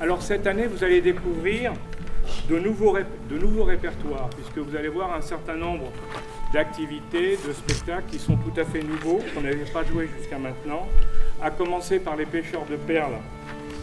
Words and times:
Alors 0.00 0.22
cette 0.22 0.46
année, 0.46 0.66
vous 0.66 0.84
allez 0.84 1.00
découvrir 1.00 1.72
de 2.48 2.58
nouveaux, 2.58 2.96
de 3.28 3.36
nouveaux 3.36 3.64
répertoires, 3.64 4.30
puisque 4.30 4.58
vous 4.58 4.76
allez 4.76 4.88
voir 4.88 5.12
un 5.12 5.20
certain 5.20 5.56
nombre 5.56 5.90
d'activités, 6.52 7.36
de 7.44 7.52
spectacles 7.52 8.08
qui 8.08 8.18
sont 8.20 8.36
tout 8.36 8.60
à 8.60 8.64
fait 8.64 8.80
nouveaux, 8.80 9.18
qu'on 9.34 9.40
n'avait 9.40 9.64
pas 9.72 9.82
joué 9.82 10.08
jusqu'à 10.16 10.38
maintenant, 10.38 10.86
à 11.42 11.50
commencer 11.50 11.98
par 11.98 12.14
les 12.14 12.26
pêcheurs 12.26 12.64
de 12.70 12.76
perles 12.76 13.18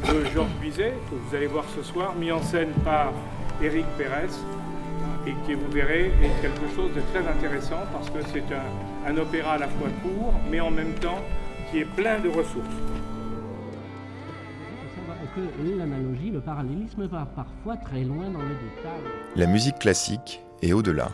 de 0.08 0.26
Georges 0.34 0.56
Bizet, 0.62 0.94
que 1.10 1.16
vous 1.16 1.36
allez 1.36 1.48
voir 1.48 1.66
ce 1.76 1.84
soir, 1.84 2.16
mis 2.16 2.32
en 2.32 2.42
scène 2.42 2.72
par 2.86 3.12
Éric 3.62 3.86
Pérez, 3.98 4.32
et 5.28 5.34
qui, 5.46 5.54
vous 5.54 5.70
verrez, 5.70 6.14
est 6.24 6.42
quelque 6.42 6.74
chose 6.76 6.92
de 6.96 7.02
très 7.14 7.28
intéressant 7.28 7.84
parce 7.92 8.10
que 8.10 8.20
c'est 8.32 8.54
un, 8.54 9.12
un 9.12 9.18
opéra 9.18 9.54
à 9.54 9.58
la 9.58 9.68
fois 9.68 9.90
court, 10.02 10.34
mais 10.50 10.62
en 10.62 10.72
même 10.72 10.94
temps 10.94 11.22
qui 11.72 11.80
est 11.80 11.86
plein 11.86 12.20
de 12.20 12.30
ressources. 12.30 12.76
Le 16.36 16.42
parallélisme 16.42 17.06
va 17.06 17.26
parfois 17.34 17.78
très 17.78 18.04
loin 18.04 18.30
dans 18.30 18.42
les 18.42 18.56
détails. 18.56 19.10
La 19.38 19.48
musique 19.48 19.80
classique 19.80 20.44
est 20.62 20.74
au-delà. 20.74 21.12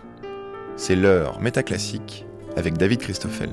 C'est 0.77 0.95
l'heure 0.95 1.39
métaclassique 1.39 2.25
avec 2.57 2.75
David 2.75 3.02
Christoffel. 3.02 3.52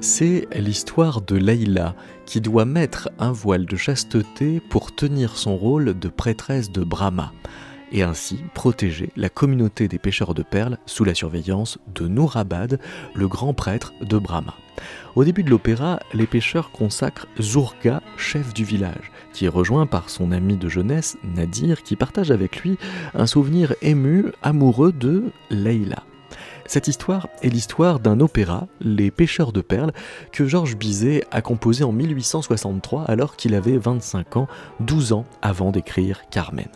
C'est 0.00 0.48
l'histoire 0.56 1.20
de 1.20 1.36
Leïla 1.36 1.94
qui 2.24 2.40
doit 2.40 2.64
mettre 2.64 3.08
un 3.20 3.30
voile 3.30 3.66
de 3.66 3.76
chasteté 3.76 4.58
pour 4.58 4.92
tenir 4.92 5.36
son 5.36 5.56
rôle 5.56 5.96
de 5.96 6.08
prêtresse 6.08 6.72
de 6.72 6.82
Brahma 6.82 7.32
et 7.92 8.02
ainsi 8.02 8.38
protéger 8.54 9.10
la 9.16 9.28
communauté 9.28 9.88
des 9.88 9.98
pêcheurs 9.98 10.34
de 10.34 10.42
perles 10.42 10.78
sous 10.86 11.04
la 11.04 11.14
surveillance 11.14 11.78
de 11.94 12.08
Nourabad, 12.08 12.80
le 13.14 13.28
grand 13.28 13.54
prêtre 13.54 13.92
de 14.00 14.18
Brahma. 14.18 14.54
Au 15.14 15.24
début 15.24 15.42
de 15.42 15.50
l'opéra, 15.50 16.00
les 16.12 16.26
pêcheurs 16.26 16.70
consacrent 16.70 17.26
Zurga, 17.40 18.02
chef 18.16 18.52
du 18.52 18.64
village, 18.64 19.10
qui 19.32 19.46
est 19.46 19.50
rejoint 19.50 19.86
par 19.86 20.10
son 20.10 20.32
ami 20.32 20.56
de 20.56 20.68
jeunesse, 20.68 21.16
Nadir, 21.24 21.82
qui 21.82 21.96
partage 21.96 22.30
avec 22.30 22.62
lui 22.62 22.76
un 23.14 23.26
souvenir 23.26 23.74
ému, 23.80 24.26
amoureux 24.42 24.92
de 24.92 25.24
Leila. 25.50 26.02
Cette 26.66 26.88
histoire 26.88 27.28
est 27.42 27.48
l'histoire 27.48 28.00
d'un 28.00 28.18
opéra, 28.18 28.66
Les 28.80 29.12
Pêcheurs 29.12 29.52
de 29.52 29.60
Perles, 29.60 29.92
que 30.32 30.46
Georges 30.46 30.76
Bizet 30.76 31.24
a 31.30 31.40
composé 31.40 31.84
en 31.84 31.92
1863 31.92 33.04
alors 33.04 33.36
qu'il 33.36 33.54
avait 33.54 33.78
25 33.78 34.36
ans, 34.36 34.48
12 34.80 35.12
ans 35.12 35.24
avant 35.42 35.70
d'écrire 35.70 36.22
Carmen. 36.30 36.68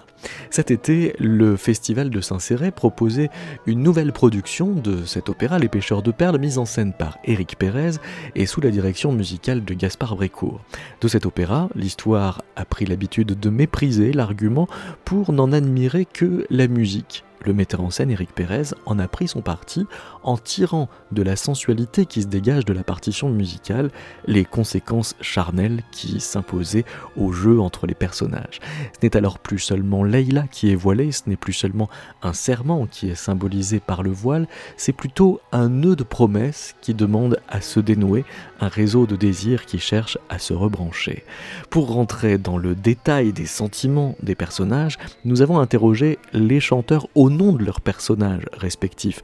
Cet 0.51 0.71
été, 0.71 1.15
le 1.19 1.57
Festival 1.57 2.11
de 2.11 2.21
Saint-Céré 2.21 2.71
proposait 2.71 3.31
une 3.67 3.83
nouvelle 3.83 4.13
production 4.13 4.73
de 4.73 5.05
cet 5.05 5.29
opéra 5.29 5.59
Les 5.59 5.69
Pêcheurs 5.69 6.03
de 6.03 6.11
Perles, 6.11 6.39
mise 6.39 6.59
en 6.59 6.65
scène 6.65 6.93
par 6.93 7.19
Éric 7.25 7.57
Pérez 7.57 7.93
et 8.35 8.47
sous 8.47 8.61
la 8.61 8.71
direction 8.71 9.13
musicale 9.13 9.65
de 9.65 9.75
Gaspard 9.75 10.17
Brécourt. 10.17 10.61
De 11.01 11.09
cet 11.09 11.27
opéra, 11.27 11.69
l'histoire 11.75 12.43
a 12.57 12.65
pris 12.65 12.87
l'habitude 12.87 13.39
de 13.39 13.51
mépriser 13.51 14.13
l'argument 14.13 14.69
pour 15.05 15.33
n'en 15.33 15.53
admirer 15.53 16.05
que 16.05 16.47
la 16.51 16.69
musique 16.69 17.25
le 17.45 17.55
metteur 17.55 17.81
en 17.81 17.91
scène 17.91 18.11
Éric 18.11 18.35
Pérez 18.35 18.75
en 18.87 18.99
a 18.99 19.09
pris 19.09 19.29
son 19.29 19.41
parti 19.41 19.87
en 20.23 20.37
tirant 20.37 20.89
de 21.13 21.23
la 21.23 21.37
sensualité 21.37 22.07
qui 22.07 22.23
se 22.23 22.27
dégage 22.27 22.65
de 22.65 22.73
la 22.73 22.85
partition 22.85 23.29
musicale 23.29 23.91
les 24.27 24.45
conséquences 24.45 25.17
charnelles 25.21 25.83
qui 25.93 26.21
s'imposaient 26.21 26.85
au 27.17 27.33
jeu 27.33 27.61
entre 27.61 27.87
les 27.87 27.95
personnages. 27.95 28.61
Ce 28.95 28.99
n'est 29.03 29.17
alors 29.17 29.39
plus 29.39 29.59
seulement 29.59 30.05
Leila 30.05 30.45
qui 30.51 30.71
est 30.71 30.77
voilée, 30.77 31.13
ce 31.13 31.23
n'est 31.27 31.37
plus 31.37 31.53
seulement 31.53 31.89
un 32.23 32.33
serment 32.33 32.87
qui 32.87 33.11
est 33.11 33.15
symbolisé 33.15 33.81
par 33.81 34.03
le 34.03 34.11
voile, 34.11 34.47
c'est 34.77 34.93
plutôt 34.93 35.41
un 35.53 35.69
nœud 35.69 35.97
de 35.97 36.05
promesse 36.05 36.75
qui 36.81 36.95
demande 36.95 37.39
à 37.49 37.61
se 37.61 37.81
dénouer, 37.81 38.25
un 38.61 38.69
réseau 38.69 39.07
de 39.07 39.17
désirs 39.17 39.67
qui 39.67 39.79
cherche 39.79 40.19
à 40.29 40.39
se 40.39 40.53
rebrancher. 40.53 41.25
Pour 41.71 41.93
rentrer 41.93 42.39
dans 42.39 42.59
le 42.59 42.75
détail 42.75 43.33
des 43.33 43.47
sentiments 43.47 44.17
des 44.23 44.35
personnages, 44.35 44.99
nous 45.25 45.43
avons 45.43 45.59
interrogé 45.59 46.19
les 46.33 46.61
chanteurs 46.61 47.09
au 47.15 47.31
nom 47.31 47.53
de 47.53 47.65
leurs 47.65 47.81
personnages 47.81 48.47
respectifs. 48.53 49.23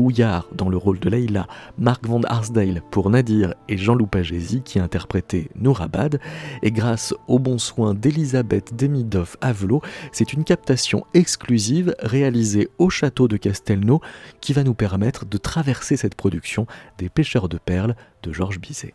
Béouillard 0.00 0.48
dans 0.54 0.70
le 0.70 0.78
rôle 0.78 0.98
de 0.98 1.10
Leila, 1.10 1.46
Marc 1.76 2.06
Van 2.06 2.22
Arsdale 2.22 2.82
pour 2.90 3.10
Nadir 3.10 3.54
et 3.68 3.76
Jean-Loup 3.76 4.06
Pagési 4.06 4.62
qui 4.62 4.78
interprétaient 4.78 5.50
Nourabad. 5.56 6.20
Et 6.62 6.70
grâce 6.70 7.14
aux 7.28 7.38
bons 7.38 7.58
soins 7.58 7.92
d'Elisabeth 7.92 8.74
Demidoff 8.74 9.36
Avelot, 9.42 9.82
c'est 10.10 10.32
une 10.32 10.44
captation 10.44 11.04
exclusive 11.12 11.94
réalisée 12.00 12.70
au 12.78 12.88
château 12.88 13.28
de 13.28 13.36
Castelnau 13.36 14.00
qui 14.40 14.54
va 14.54 14.64
nous 14.64 14.72
permettre 14.72 15.26
de 15.26 15.36
traverser 15.36 15.98
cette 15.98 16.14
production 16.14 16.66
des 16.96 17.10
pêcheurs 17.10 17.50
de 17.50 17.58
perles 17.58 17.94
de 18.22 18.32
Georges 18.32 18.58
Bizet. 18.58 18.94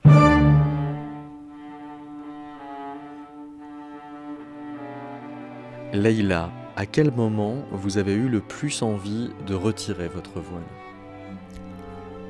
Leïla, 5.94 6.50
à 6.76 6.88
quel 6.88 7.12
moment 7.12 7.64
vous 7.72 8.00
avez 8.00 8.14
eu 8.14 8.28
le 8.28 8.42
plus 8.42 8.82
envie 8.82 9.30
de 9.46 9.54
retirer 9.54 10.08
votre 10.08 10.40
voile? 10.40 10.85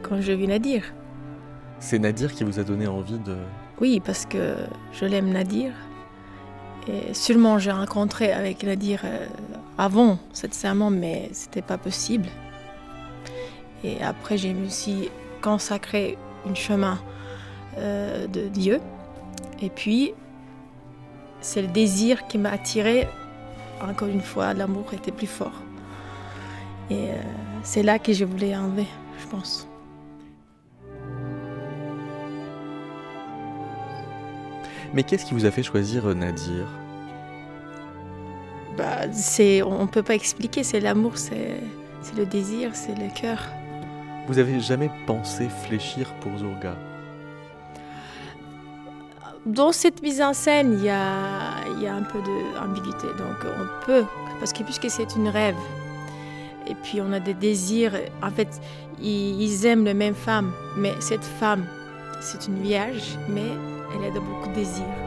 Quand 0.07 0.21
je 0.21 0.31
vis 0.33 0.47
Nadir. 0.47 0.83
C'est 1.79 1.97
Nadir 1.97 2.31
qui 2.33 2.43
vous 2.43 2.59
a 2.59 2.63
donné 2.63 2.85
envie 2.85 3.17
de... 3.17 3.35
Oui, 3.81 3.99
parce 3.99 4.25
que 4.25 4.55
je 4.93 5.05
l'aime 5.05 5.31
Nadir. 5.31 5.71
Et 6.87 7.13
sûrement 7.15 7.57
j'ai 7.57 7.71
rencontré 7.71 8.31
avec 8.31 8.63
Nadir 8.63 9.01
euh, 9.03 9.25
avant 9.77 10.19
cette 10.31 10.53
serment, 10.53 10.91
mais 10.91 11.29
c'était 11.33 11.63
pas 11.63 11.79
possible. 11.79 12.27
Et 13.83 14.03
après, 14.03 14.35
me 14.35 14.69
suis 14.69 15.09
consacré 15.41 16.17
un 16.47 16.53
chemin 16.53 16.99
euh, 17.77 18.27
de 18.27 18.47
Dieu. 18.47 18.79
Et 19.61 19.69
puis, 19.69 20.13
c'est 21.41 21.63
le 21.63 21.67
désir 21.67 22.27
qui 22.27 22.37
m'a 22.37 22.51
attiré 22.51 23.07
encore 23.81 24.07
une 24.07 24.21
fois, 24.21 24.53
l'amour 24.53 24.93
était 24.93 25.11
plus 25.11 25.27
fort. 25.27 25.61
Et 26.89 27.09
euh, 27.09 27.13
c'est 27.63 27.83
là 27.83 27.99
que 27.99 28.13
je 28.13 28.25
voulais 28.25 28.55
enlever, 28.55 28.87
je 29.19 29.27
pense. 29.27 29.67
Mais 34.95 35.03
qu'est-ce 35.03 35.25
qui 35.25 35.33
vous 35.33 35.45
a 35.45 35.51
fait 35.51 35.61
choisir 35.61 36.07
euh, 36.07 36.13
Nadir? 36.13 36.67
Bah, 38.77 39.11
c'est, 39.11 39.61
On 39.61 39.81
ne 39.81 39.87
peut 39.87 40.03
pas 40.03 40.15
expliquer, 40.15 40.63
c'est 40.63 40.79
l'amour, 40.79 41.17
c'est, 41.17 41.59
c'est 42.01 42.15
le 42.15 42.25
désir, 42.25 42.71
c'est 42.73 42.97
le 42.97 43.13
cœur. 43.13 43.45
Vous 44.29 44.39
avez 44.39 44.61
jamais 44.61 44.89
pensé 45.05 45.49
fléchir 45.49 46.13
pour 46.21 46.37
Zurga? 46.37 46.77
Dans 49.45 49.73
cette 49.73 50.01
mise 50.01 50.21
en 50.21 50.33
scène, 50.33 50.77
il 50.79 50.85
y 50.85 50.89
a, 50.89 51.51
y 51.79 51.87
a 51.87 51.93
un 51.93 52.01
peu 52.01 52.19
d'ambiguïté. 52.55 53.07
Donc 53.17 53.37
on 53.43 53.85
peut, 53.85 54.05
parce 54.39 54.53
que 54.53 54.63
puisque 54.63 54.89
c'est 54.89 55.13
une 55.15 55.27
rêve, 55.27 55.57
et 56.67 56.73
puis 56.73 57.01
on 57.01 57.11
a 57.11 57.19
des 57.19 57.33
désirs, 57.33 57.91
en 58.23 58.31
fait, 58.31 58.61
ils, 59.01 59.65
aiment 59.65 59.83
la 59.83 59.93
même 59.93 60.15
femme, 60.15 60.53
mais 60.77 60.93
cette 61.01 61.23
femme, 61.23 61.65
c'est 62.21 62.47
une 62.47 62.61
vierge, 62.61 63.19
mais 63.27 63.51
elle 63.95 64.05
a 64.05 64.11
de 64.11 64.19
beaucoup 64.19 64.49
de 64.49 64.55
désirs. 64.55 65.04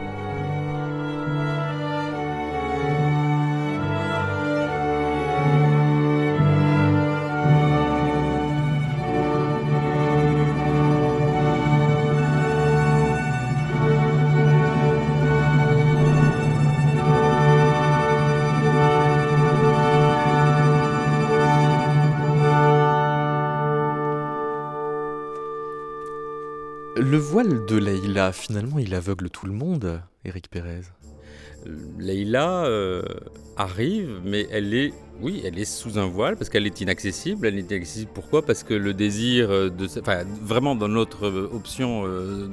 Finalement, 28.31 28.79
il 28.79 28.93
aveugle 28.93 29.29
tout 29.29 29.45
le 29.45 29.53
monde, 29.53 30.01
Eric 30.25 30.49
Pérez. 30.49 30.81
Leïla 31.97 32.65
euh, 32.65 33.03
arrive, 33.57 34.21
mais 34.23 34.47
elle 34.51 34.73
est, 34.73 34.93
oui, 35.21 35.41
elle 35.45 35.59
est 35.59 35.65
sous 35.65 35.97
un 35.97 36.07
voile 36.07 36.37
parce 36.37 36.49
qu'elle 36.49 36.65
est 36.65 36.81
inaccessible. 36.81 37.47
Elle 37.47 37.57
est 37.57 37.71
inaccessible 37.71 38.11
pourquoi? 38.13 38.45
Parce 38.45 38.63
que 38.63 38.73
le 38.73 38.93
désir 38.93 39.49
de, 39.49 39.99
enfin, 39.99 40.23
vraiment 40.41 40.75
dans 40.75 40.87
notre 40.87 41.27
option 41.27 42.03
euh, 42.05 42.47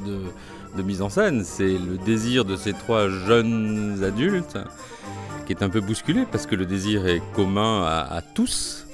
de, 0.76 0.82
mise 0.82 1.02
en 1.02 1.08
scène, 1.08 1.44
c'est 1.44 1.64
le 1.64 1.96
désir 2.04 2.44
de 2.44 2.56
ces 2.56 2.72
trois 2.72 3.08
jeunes 3.08 4.02
adultes 4.04 4.58
qui 5.46 5.52
est 5.52 5.62
un 5.62 5.70
peu 5.70 5.80
bousculé 5.80 6.24
parce 6.30 6.46
que 6.46 6.54
le 6.56 6.66
désir 6.66 7.06
est 7.06 7.22
commun 7.34 7.82
à, 7.84 8.16
à 8.16 8.22
tous. 8.22 8.86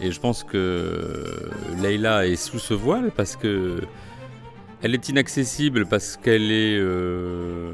Et 0.00 0.12
je 0.12 0.20
pense 0.20 0.44
que 0.44 1.50
Leïla 1.82 2.26
est 2.26 2.36
sous 2.36 2.58
ce 2.58 2.74
voile 2.74 3.10
parce 3.14 3.36
que 3.36 3.80
elle 4.84 4.94
est 4.94 5.08
inaccessible 5.08 5.86
parce 5.86 6.18
qu'elle 6.18 6.52
est, 6.52 6.78
euh, 6.78 7.72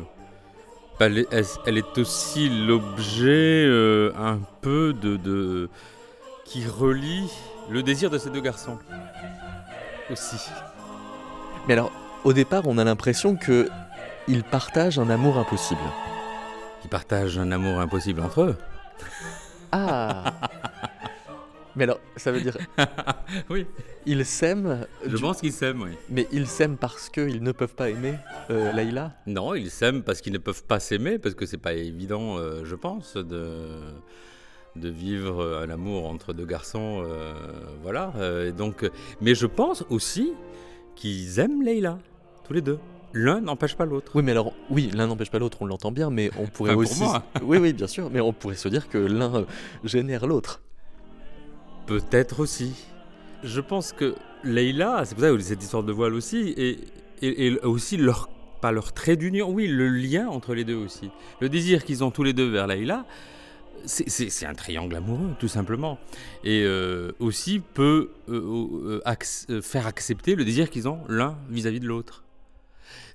elle 1.00 1.18
est, 1.18 1.98
aussi 1.98 2.48
l'objet 2.48 3.64
euh, 3.66 4.12
un 4.16 4.38
peu 4.60 4.92
de, 4.92 5.68
qui 6.44 6.64
relie 6.64 7.28
le 7.68 7.82
désir 7.82 8.10
de 8.10 8.18
ces 8.18 8.30
deux 8.30 8.40
garçons 8.40 8.78
aussi. 10.08 10.36
Mais 11.66 11.72
alors, 11.74 11.90
au 12.22 12.32
départ, 12.32 12.62
on 12.66 12.78
a 12.78 12.84
l'impression 12.84 13.34
que 13.34 13.68
ils 14.28 14.44
partagent 14.44 15.00
un 15.00 15.10
amour 15.10 15.36
impossible. 15.36 15.80
Ils 16.84 16.90
partagent 16.90 17.38
un 17.38 17.50
amour 17.50 17.80
impossible 17.80 18.20
entre 18.20 18.42
eux. 18.42 18.56
Ah 19.72 20.32
Mais 21.80 21.84
alors, 21.84 22.00
ça 22.16 22.30
veut 22.30 22.42
dire. 22.42 22.58
oui. 23.50 23.64
Ils 24.04 24.26
s'aiment. 24.26 24.86
Je 25.06 25.16
du- 25.16 25.22
pense 25.22 25.40
qu'ils 25.40 25.52
s'aiment, 25.52 25.80
oui. 25.82 25.92
Mais 26.10 26.26
ils 26.30 26.46
s'aiment 26.46 26.76
parce 26.76 27.08
qu'ils 27.08 27.42
ne 27.42 27.52
peuvent 27.52 27.74
pas 27.74 27.88
aimer 27.88 28.14
euh, 28.50 28.70
Layla 28.72 29.14
Non, 29.26 29.54
ils 29.54 29.70
s'aiment 29.70 30.02
parce 30.02 30.20
qu'ils 30.20 30.34
ne 30.34 30.38
peuvent 30.38 30.64
pas 30.64 30.78
s'aimer, 30.78 31.18
parce 31.18 31.34
que 31.34 31.46
c'est 31.46 31.56
pas 31.56 31.72
évident, 31.72 32.36
euh, 32.36 32.66
je 32.66 32.74
pense, 32.74 33.16
de, 33.16 33.78
de 34.76 34.88
vivre 34.90 35.60
un 35.64 35.70
amour 35.70 36.06
entre 36.06 36.34
deux 36.34 36.44
garçons. 36.44 37.02
euh, 37.02 37.32
voilà. 37.82 38.12
euh, 38.16 38.50
et 38.50 38.52
donc, 38.52 38.84
euh, 38.84 38.90
mais 39.22 39.34
je 39.34 39.46
pense 39.46 39.82
aussi 39.88 40.34
qu'ils 40.96 41.38
aiment 41.40 41.62
Leïla, 41.62 41.98
tous 42.46 42.52
les 42.52 42.60
deux. 42.62 42.78
L'un 43.14 43.40
n'empêche 43.40 43.74
pas 43.74 43.86
l'autre. 43.86 44.12
Oui, 44.14 44.22
mais 44.22 44.32
alors, 44.32 44.52
oui, 44.68 44.90
l'un 44.94 45.06
n'empêche 45.06 45.30
pas 45.30 45.38
l'autre, 45.38 45.58
on 45.62 45.66
l'entend 45.66 45.92
bien, 45.92 46.10
mais 46.10 46.30
on 46.38 46.46
pourrait 46.46 46.74
Enfin, 46.74 46.82
pour 46.82 46.92
aussi. 46.92 47.02
moi. 47.02 47.22
Oui, 47.42 47.56
oui, 47.58 47.72
bien 47.72 47.86
sûr, 47.88 48.10
mais 48.10 48.20
on 48.20 48.32
pourrait 48.34 48.54
se 48.54 48.68
dire 48.68 48.88
que 48.90 48.98
l'un 48.98 49.34
euh, 49.34 49.44
génère 49.82 50.26
l'autre. 50.26 50.60
Peut-être 51.90 52.38
aussi. 52.38 52.72
Je 53.42 53.60
pense 53.60 53.92
que 53.92 54.14
Leïla, 54.44 55.02
c'est 55.04 55.16
pour 55.16 55.24
ça 55.24 55.30
que 55.32 55.40
cette 55.40 55.60
histoire 55.60 55.82
de 55.82 55.90
voile 55.90 56.14
aussi, 56.14 56.54
et, 56.56 57.58
aussi 57.64 57.96
leur, 57.96 58.28
pas 58.60 58.70
leur 58.70 58.92
trait 58.92 59.16
d'union, 59.16 59.50
oui, 59.50 59.66
le 59.66 59.88
lien 59.88 60.28
entre 60.28 60.54
les 60.54 60.62
deux 60.62 60.76
aussi. 60.76 61.10
Le 61.40 61.48
désir 61.48 61.84
qu'ils 61.84 62.04
ont 62.04 62.12
tous 62.12 62.22
les 62.22 62.32
deux 62.32 62.48
vers 62.48 62.68
Leïla, 62.68 63.06
c'est- 63.86 64.46
un 64.46 64.54
triangle 64.54 64.94
amoureux, 64.94 65.30
tout 65.40 65.48
simplement. 65.48 65.98
Et 66.44 66.62
euh, 66.64 67.10
aussi 67.18 67.58
peut 67.58 68.10
euh, 68.28 69.00
euh, 69.04 69.60
faire 69.60 69.88
accepter 69.88 70.36
le 70.36 70.44
désir 70.44 70.70
qu'ils 70.70 70.86
ont 70.86 71.00
l'un 71.08 71.38
vis-à-vis 71.48 71.80
de 71.80 71.88
l'autre. 71.88 72.22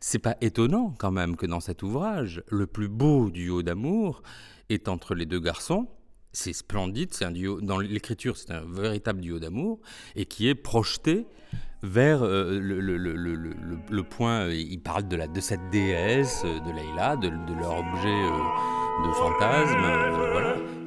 C'est 0.02 0.20
pas 0.20 0.36
étonnant 0.42 0.94
quand 0.98 1.12
même 1.12 1.38
que 1.38 1.46
dans 1.46 1.62
cet 1.62 1.82
ouvrage, 1.82 2.44
le 2.50 2.68
plus 2.68 2.90
beau 2.90 3.30
duo 3.30 3.64
d'amour 3.64 4.22
est 4.68 4.90
entre 4.90 5.16
les 5.16 5.26
deux 5.26 5.40
garçons. 5.40 5.88
C'est 6.36 6.54
splendide, 6.54 7.14
c'est 7.14 7.26
un 7.26 7.32
duo 7.32 7.62
dans 7.62 7.80
l'écriture, 7.80 8.36
c'est 8.36 8.52
un 8.52 8.66
véritable 8.70 9.22
duo 9.22 9.40
d'amour 9.40 9.80
et 10.16 10.26
qui 10.26 10.50
est 10.50 10.56
projeté 10.56 11.26
vers 11.82 12.24
euh, 12.24 12.60
le, 12.60 14.04
point. 14.04 14.48
euh, 14.48 14.54
Il 14.54 14.82
parle 14.82 15.08
de, 15.08 15.40
cette 15.40 15.70
déesse, 15.72 16.42
euh, 16.44 16.60
de 16.60 16.72
Leïla, 16.72 17.16
de, 17.16 17.30
leur 17.30 17.78
objet 17.78 18.22
de 19.04 19.12
fantasme. 19.14 20.85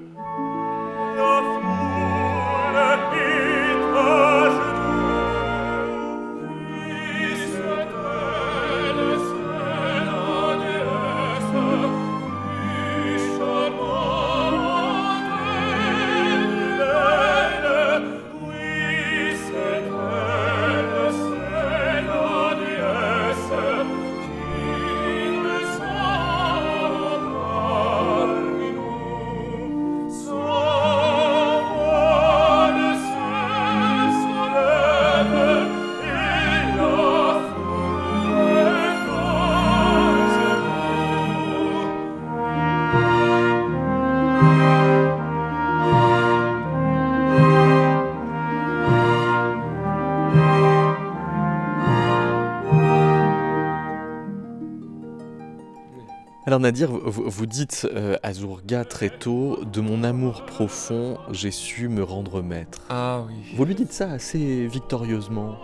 Alors 56.59 56.73
Nadir, 56.73 56.91
vous, 56.91 57.47
dites 57.47 57.87
euh, 57.95 58.17
à 58.25 58.33
Zourga 58.33 58.85
très 58.85 59.11
tôt, 59.11 59.61
de 59.73 59.81
mon 59.81 60.03
amour 60.03 60.45
profond, 60.45 61.17
j'ai 61.31 61.53
su 61.53 61.89
me 61.89 62.03
rendre 62.03 62.43
maître. 62.43 62.81
Ah 62.91 63.21
oui. 63.29 63.55
Vous 63.55 63.65
lui 63.65 63.77
dites 63.77 63.93
ça 63.93 64.11
assez 64.11 64.67
victorieusement. 64.67 65.55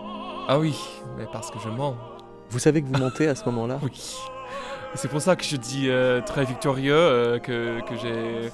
Ah 0.46 0.60
oui, 0.60 0.76
mais 1.18 1.24
parce 1.32 1.50
que 1.50 1.58
je 1.58 1.68
mens. 1.68 1.96
Vous 2.48 2.60
savez 2.60 2.80
que 2.80 2.86
vous 2.86 2.96
mentez 2.96 3.26
à 3.26 3.34
ce 3.34 3.44
moment-là 3.46 3.80
Oui. 3.82 3.90
C'est 4.94 5.08
pour 5.08 5.20
ça 5.20 5.34
que 5.34 5.42
je 5.42 5.56
dis 5.56 5.88
euh, 5.88 6.20
très 6.20 6.44
victorieux 6.44 6.94
euh, 6.94 7.38
que, 7.40 7.80
que 7.88 7.96
j'ai. 8.00 8.52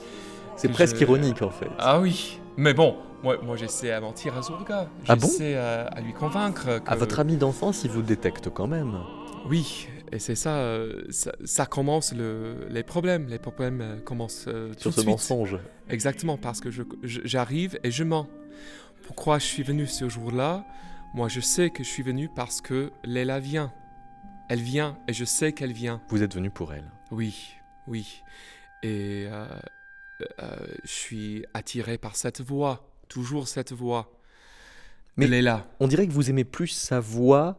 C'est 0.56 0.68
que 0.68 0.72
presque 0.72 0.96
je- 0.96 1.02
ironique 1.02 1.42
en 1.42 1.50
fait. 1.50 1.68
Ah 1.78 2.00
oui. 2.00 2.40
Mais 2.56 2.72
bon, 2.72 2.96
moi, 3.22 3.36
moi 3.42 3.58
j'essaie 3.58 3.92
à 3.92 4.00
mentir 4.00 4.38
à 4.38 4.40
Zourga. 4.40 4.88
Ah 5.08 5.14
bon? 5.14 5.28
À, 5.58 5.94
à 5.94 6.00
lui 6.00 6.14
convaincre. 6.14 6.80
Que... 6.80 6.90
À 6.90 6.96
votre 6.96 7.20
ami 7.20 7.36
d'enfance, 7.36 7.84
il 7.84 7.90
vous 7.90 8.00
détecte 8.00 8.48
quand 8.48 8.66
même. 8.66 8.96
Oui, 9.46 9.88
et 10.12 10.18
c'est 10.18 10.34
ça, 10.34 10.56
euh, 10.58 11.04
ça, 11.10 11.32
ça 11.44 11.66
commence 11.66 12.12
le, 12.12 12.66
les 12.68 12.82
problèmes. 12.82 13.28
Les 13.28 13.38
problèmes 13.38 13.80
euh, 13.80 14.00
commencent 14.00 14.46
euh, 14.48 14.72
tout 14.74 14.80
Sur 14.80 14.90
de 14.90 14.94
ce 14.96 15.00
suite. 15.02 15.10
mensonge. 15.10 15.58
Exactement, 15.88 16.36
parce 16.36 16.60
que 16.60 16.68
j'arrive 17.02 17.78
et 17.84 17.90
je 17.90 18.04
mens. 18.04 18.28
Pourquoi 19.06 19.38
je 19.38 19.44
suis 19.46 19.62
venu 19.62 19.86
ce 19.86 20.08
jour-là? 20.08 20.64
Moi, 21.14 21.28
je 21.28 21.40
sais 21.40 21.70
que 21.70 21.82
je 21.82 21.88
suis 21.88 22.02
venu 22.04 22.28
parce 22.34 22.60
que 22.60 22.90
Léla 23.04 23.40
vient. 23.40 23.72
Elle 24.48 24.60
vient 24.62 24.98
et 25.08 25.12
je 25.12 25.24
sais 25.24 25.52
qu'elle 25.52 25.72
vient. 25.72 26.00
Vous 26.08 26.22
êtes 26.22 26.34
venu 26.34 26.50
pour 26.50 26.72
elle. 26.72 26.90
Oui, 27.10 27.54
oui. 27.88 28.22
Et 28.82 29.26
euh, 29.28 29.46
je 30.84 30.90
suis 30.90 31.44
attiré 31.54 31.98
par 31.98 32.16
cette 32.16 32.40
voix, 32.40 32.88
toujours 33.08 33.48
cette 33.48 33.72
voix. 33.72 34.12
Mais- 35.16 35.42
là, 35.42 35.66
On 35.80 35.86
dirait 35.88 36.06
que 36.06 36.12
vous 36.12 36.30
aimez 36.30 36.44
plus 36.44 36.68
sa 36.68 36.98
voix 37.00 37.58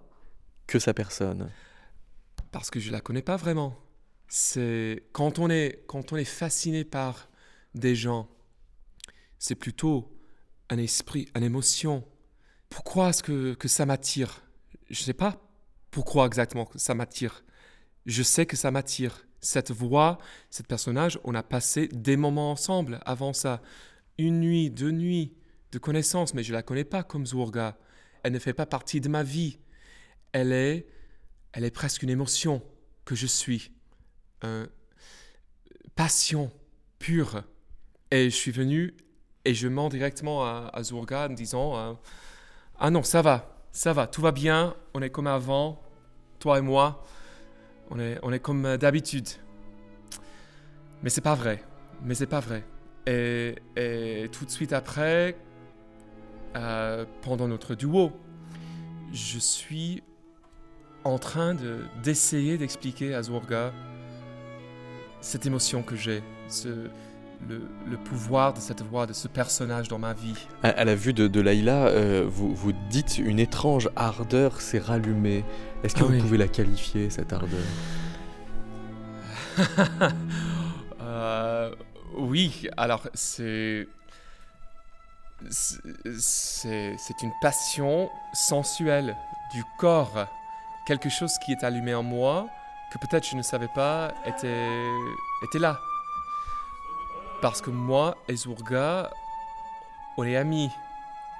que 0.67 0.79
sa 0.79 0.93
personne. 0.93 1.49
Parce 2.51 2.69
que 2.69 2.79
je 2.79 2.91
la 2.91 3.01
connais 3.01 3.21
pas 3.21 3.37
vraiment. 3.37 3.77
C'est 4.27 5.03
quand 5.11 5.39
on 5.39 5.49
est 5.49 5.83
quand 5.87 6.13
on 6.13 6.17
est 6.17 6.25
fasciné 6.25 6.83
par 6.83 7.29
des 7.75 7.95
gens, 7.95 8.29
c'est 9.39 9.55
plutôt 9.55 10.17
un 10.69 10.77
esprit, 10.77 11.27
une 11.35 11.43
émotion. 11.43 12.05
Pourquoi 12.69 13.09
est-ce 13.09 13.23
que, 13.23 13.53
que 13.53 13.67
ça 13.67 13.85
m'attire? 13.85 14.43
Je 14.89 15.01
sais 15.01 15.13
pas 15.13 15.41
pourquoi 15.89 16.25
exactement 16.25 16.69
ça 16.75 16.93
m'attire. 16.95 17.43
Je 18.05 18.23
sais 18.23 18.45
que 18.45 18.55
ça 18.55 18.71
m'attire. 18.71 19.27
Cette 19.41 19.71
voix, 19.71 20.19
cet 20.49 20.67
personnage, 20.67 21.19
on 21.23 21.33
a 21.33 21.43
passé 21.43 21.87
des 21.87 22.15
moments 22.15 22.51
ensemble 22.51 22.99
avant 23.05 23.33
ça. 23.33 23.61
Une 24.17 24.39
nuit, 24.39 24.69
deux 24.69 24.91
nuits 24.91 25.33
de 25.71 25.79
connaissance, 25.79 26.33
mais 26.33 26.43
je 26.43 26.53
la 26.53 26.61
connais 26.61 26.83
pas 26.83 27.03
comme 27.03 27.25
Zourga. 27.25 27.77
Elle 28.23 28.33
ne 28.33 28.39
fait 28.39 28.53
pas 28.53 28.65
partie 28.65 29.01
de 29.01 29.09
ma 29.09 29.23
vie. 29.23 29.59
Elle 30.31 30.51
est, 30.51 30.87
elle 31.53 31.63
est 31.63 31.71
presque 31.71 32.03
une 32.03 32.09
émotion 32.09 32.61
que 33.05 33.15
je 33.15 33.27
suis. 33.27 33.71
Passion 35.95 36.51
pure. 36.99 37.43
Et 38.11 38.29
je 38.29 38.35
suis 38.35 38.51
venu 38.51 38.93
et 39.45 39.53
je 39.53 39.67
mens 39.67 39.89
directement 39.89 40.45
à, 40.45 40.69
à 40.73 40.83
Zourga 40.83 41.27
en 41.29 41.33
disant 41.33 41.77
euh, 41.77 41.93
Ah 42.79 42.89
non, 42.89 43.03
ça 43.03 43.21
va, 43.21 43.57
ça 43.71 43.93
va, 43.93 44.07
tout 44.07 44.21
va 44.21 44.31
bien, 44.31 44.75
on 44.93 45.01
est 45.01 45.09
comme 45.09 45.27
avant, 45.27 45.81
toi 46.39 46.59
et 46.59 46.61
moi, 46.61 47.03
on 47.89 47.99
est, 47.99 48.19
on 48.21 48.31
est 48.31 48.39
comme 48.39 48.77
d'habitude. 48.77 49.27
Mais 51.01 51.09
c'est 51.09 51.21
pas 51.21 51.35
vrai, 51.35 51.63
mais 52.03 52.15
c'est 52.15 52.27
pas 52.27 52.39
vrai. 52.39 52.63
Et, 53.07 53.55
et 53.75 54.29
tout 54.31 54.45
de 54.45 54.51
suite 54.51 54.73
après, 54.73 55.35
euh, 56.55 57.05
pendant 57.21 57.47
notre 57.47 57.73
duo, 57.75 58.11
je 59.11 59.39
suis 59.39 60.03
en 61.03 61.17
train 61.19 61.53
de- 61.55 61.85
d'essayer 62.03 62.57
d'expliquer 62.57 63.13
à 63.15 63.23
Zourga 63.23 63.71
cette 65.21 65.45
émotion 65.45 65.83
que 65.83 65.95
j'ai, 65.95 66.23
ce, 66.47 66.67
le, 67.49 67.61
le 67.89 67.97
pouvoir 67.97 68.53
de 68.53 68.59
cette 68.59 68.81
voix, 68.83 69.05
de 69.07 69.13
ce 69.13 69.27
personnage 69.27 69.87
dans 69.87 69.97
ma 69.99 70.13
vie. 70.13 70.35
À, 70.63 70.69
à 70.69 70.83
la 70.85 70.95
vue 70.95 71.13
de, 71.13 71.27
de 71.27 71.41
Laïla, 71.41 71.87
euh, 71.87 72.25
vous, 72.27 72.53
vous 72.55 72.71
dites 72.89 73.17
une 73.17 73.39
étrange 73.39 73.89
ardeur 73.95 74.61
s'est 74.61 74.79
rallumée. 74.79 75.43
Est-ce 75.83 75.95
que 75.95 76.01
Ah 76.01 76.05
vous 76.05 76.13
oui. 76.13 76.19
pouvez 76.21 76.37
la 76.37 76.47
qualifier, 76.47 77.09
cette 77.09 77.33
ardeur? 77.33 77.59
Euh, 81.01 81.73
oui, 82.15 82.67
alors 82.77 83.07
C'est 83.15 83.87
c'est 85.49 87.21
une 87.23 87.31
passion 87.41 88.09
sensuelle 88.33 89.15
du 89.53 89.63
corps. 89.79 90.27
Quelque 90.85 91.09
chose 91.09 91.37
qui 91.37 91.51
est 91.51 91.63
allumé 91.63 91.93
en 91.93 92.03
moi, 92.03 92.47
que 92.91 92.97
peut-être 92.97 93.25
je 93.25 93.35
ne 93.35 93.41
savais 93.41 93.67
pas 93.67 94.11
était, 94.25 95.59
là. 95.59 95.79
Parce 97.41 97.61
que 97.61 97.69
moi 97.69 98.17
et 98.27 98.35
Zourga, 98.35 99.09
on 100.17 100.23
est 100.23 100.35
amis. 100.35 100.69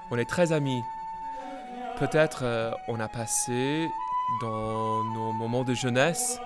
On 0.09 0.17
est 0.17 0.29
très 0.29 0.51
amis. 0.51 0.81
Peut-être 1.97 2.39
euh, 2.43 2.71
on 2.87 2.99
a 2.99 3.07
passé 3.07 3.89
dans 4.41 5.03
nos 5.03 5.31
moments 5.33 5.63
de 5.63 5.73
jeunesse 5.73 6.39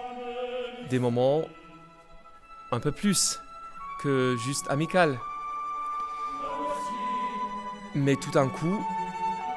des 0.89 0.99
moments 0.99 1.43
un 2.71 2.79
peu 2.79 2.91
plus 2.91 3.39
que 4.01 4.35
juste 4.37 4.69
amical. 4.69 5.17
Mais 7.95 8.15
tout 8.15 8.31
d'un 8.31 8.49
coup, 8.49 8.85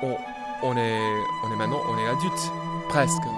on, 0.02 0.16
on, 0.62 0.76
est, 0.76 1.00
on 1.44 1.52
est 1.52 1.56
maintenant, 1.56 1.80
on 1.88 1.98
est 1.98 2.08
adulte, 2.08 2.52
presque. 2.88 3.28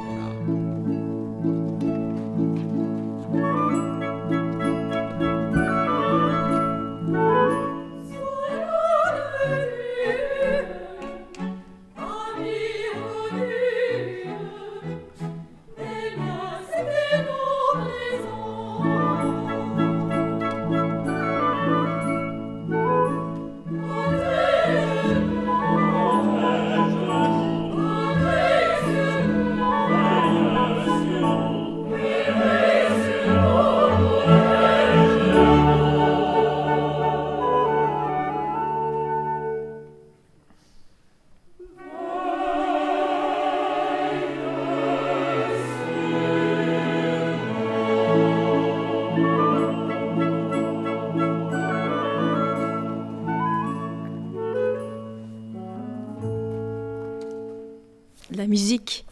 La 58.32 58.46
musique, 58.46 59.06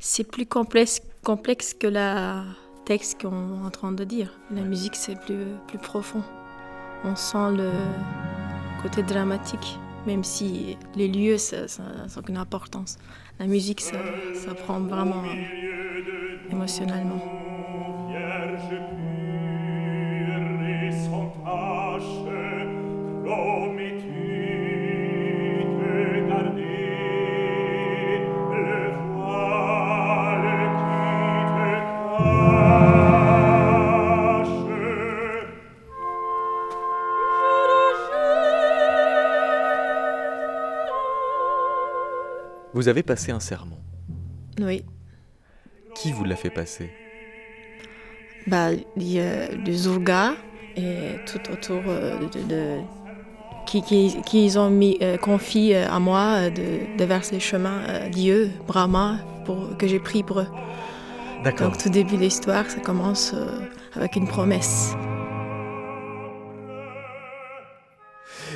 c'est 0.00 0.24
plus 0.24 0.46
complexe, 0.46 1.00
complexe 1.22 1.74
que 1.74 1.86
le 1.86 2.42
texte 2.84 3.22
qu'on 3.22 3.62
est 3.62 3.66
en 3.66 3.70
train 3.70 3.92
de 3.92 4.02
dire. 4.02 4.32
La 4.50 4.62
musique, 4.62 4.96
c'est 4.96 5.18
plus, 5.20 5.44
plus 5.68 5.78
profond. 5.78 6.22
On 7.04 7.14
sent 7.14 7.52
le 7.56 7.70
côté 8.82 9.02
dramatique, 9.02 9.78
même 10.06 10.24
si 10.24 10.76
les 10.96 11.06
lieux, 11.06 11.38
ça 11.38 11.68
ça 11.68 11.82
n'a 11.82 12.06
aucune 12.18 12.36
importance. 12.36 12.96
La 13.38 13.46
musique, 13.46 13.80
ça, 13.80 13.98
ça 14.34 14.54
prend 14.54 14.80
vraiment 14.80 15.22
euh, 15.22 16.50
émotionnellement. 16.50 17.38
Vous 42.78 42.86
avez 42.86 43.02
passé 43.02 43.32
un 43.32 43.40
serment. 43.40 43.80
Oui. 44.60 44.84
Qui 45.96 46.12
vous 46.12 46.22
l'a 46.22 46.36
fait 46.36 46.48
passer? 46.48 46.92
Bah, 48.46 48.68
il 48.96 49.12
y 49.12 49.18
a 49.18 49.50
le 49.50 49.72
Zourga 49.72 50.34
et 50.76 51.16
tout 51.26 51.40
autour 51.50 51.82
euh, 51.88 52.20
de, 52.20 52.40
de- 52.48 52.80
qui, 53.66 53.82
qui, 53.82 54.22
qui 54.24 54.56
ont 54.56 54.70
mis 54.70 54.96
euh, 55.02 55.16
confié 55.16 55.76
euh, 55.76 55.90
à 55.90 55.98
moi 55.98 56.50
de, 56.50 56.96
de 56.96 57.04
verser 57.04 57.34
les 57.34 57.40
chemins 57.40 57.80
euh, 57.88 58.08
Dieu, 58.10 58.52
Brahma, 58.68 59.18
pour, 59.44 59.76
que 59.76 59.88
j'ai 59.88 59.98
pris 59.98 60.22
pour 60.22 60.38
eux. 60.38 60.46
D'accord. 61.42 61.70
Donc 61.70 61.78
tout 61.82 61.88
début 61.88 62.14
de 62.16 62.22
l'histoire, 62.22 62.70
ça 62.70 62.78
commence 62.78 63.32
euh, 63.34 63.58
avec 63.96 64.14
une 64.14 64.28
promesse. 64.28 64.94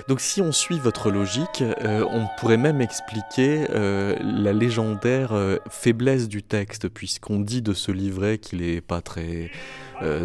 Donc 0.09 0.21
si 0.21 0.41
on 0.41 0.53
suit 0.53 0.79
votre 0.79 1.11
logique, 1.11 1.63
euh, 1.63 2.05
on 2.11 2.27
pourrait 2.39 2.57
même 2.57 2.81
expliquer 2.81 3.67
euh, 3.71 4.17
la 4.23 4.53
légendaire 4.53 5.33
euh, 5.33 5.59
faiblesse 5.69 6.29
du 6.29 6.43
texte, 6.43 6.89
puisqu'on 6.89 7.39
dit 7.41 7.63
de 7.63 7.73
ce 7.73 7.93
livret 7.93 8.39
qu'il 8.39 8.61
n'est 8.61 8.81
pas 8.81 9.01
très 9.01 9.51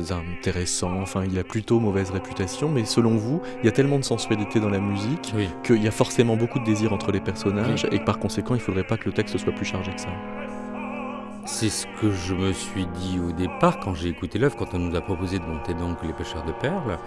intéressant, 0.09 0.99
enfin 1.01 1.23
il 1.23 1.37
a 1.37 1.43
plutôt 1.43 1.79
mauvaise 1.79 2.09
réputation, 2.09 2.67
mais 2.67 2.83
selon 2.83 3.15
vous, 3.15 3.43
il 3.61 3.65
y 3.67 3.69
a 3.69 3.71
tellement 3.71 3.99
de 3.99 4.03
sensualité 4.03 4.59
dans 4.59 4.71
la 4.71 4.79
musique 4.79 5.31
Oui. 5.35 5.49
qu'il 5.63 5.83
y 5.83 5.87
a 5.87 5.91
forcément 5.91 6.35
beaucoup 6.35 6.57
de 6.57 6.63
désir 6.63 6.93
entre 6.93 7.11
les 7.11 7.19
personnages, 7.19 7.85
et 7.91 7.99
que 7.99 8.03
par 8.03 8.17
conséquent 8.17 8.55
il 8.55 8.57
ne 8.57 8.63
faudrait 8.63 8.87
pas 8.87 8.97
que 8.97 9.05
le 9.05 9.13
texte 9.13 9.37
soit 9.37 9.53
plus 9.53 9.65
chargé 9.65 9.93
que 9.93 10.01
ça. 10.01 10.09
C'est 11.45 11.69
ce 11.69 11.85
que 12.01 12.11
je 12.11 12.33
me 12.33 12.53
suis 12.53 12.87
dit 12.87 13.19
au 13.19 13.31
départ 13.31 13.79
quand 13.79 13.93
j'ai 13.93 14.09
écouté 14.09 14.39
l'œuvre, 14.39 14.55
quand 14.57 14.73
on 14.73 14.79
nous 14.79 14.95
a 14.95 15.01
proposé 15.01 15.37
de 15.37 15.45
monter 15.45 15.75
donc 15.75 16.03
les 16.03 16.13
pêcheurs 16.13 16.43
de 16.43 16.53
perles. 16.53 16.97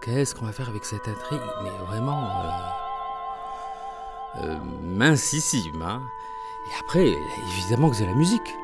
Qu'est-ce 0.00 0.34
qu'on 0.34 0.46
va 0.46 0.52
faire 0.52 0.68
avec 0.68 0.84
cette 0.84 1.08
intrigue? 1.08 1.40
Mais 1.62 1.70
vraiment 1.86 2.22
euh, 2.44 2.48
euh, 4.44 4.56
mincissime. 4.82 5.82
hein. 5.82 6.00
Et 6.66 6.80
après, 6.80 7.06
évidemment 7.48 7.90
que 7.90 7.96
c'est 7.96 8.06
la 8.06 8.14
musique. 8.14 8.54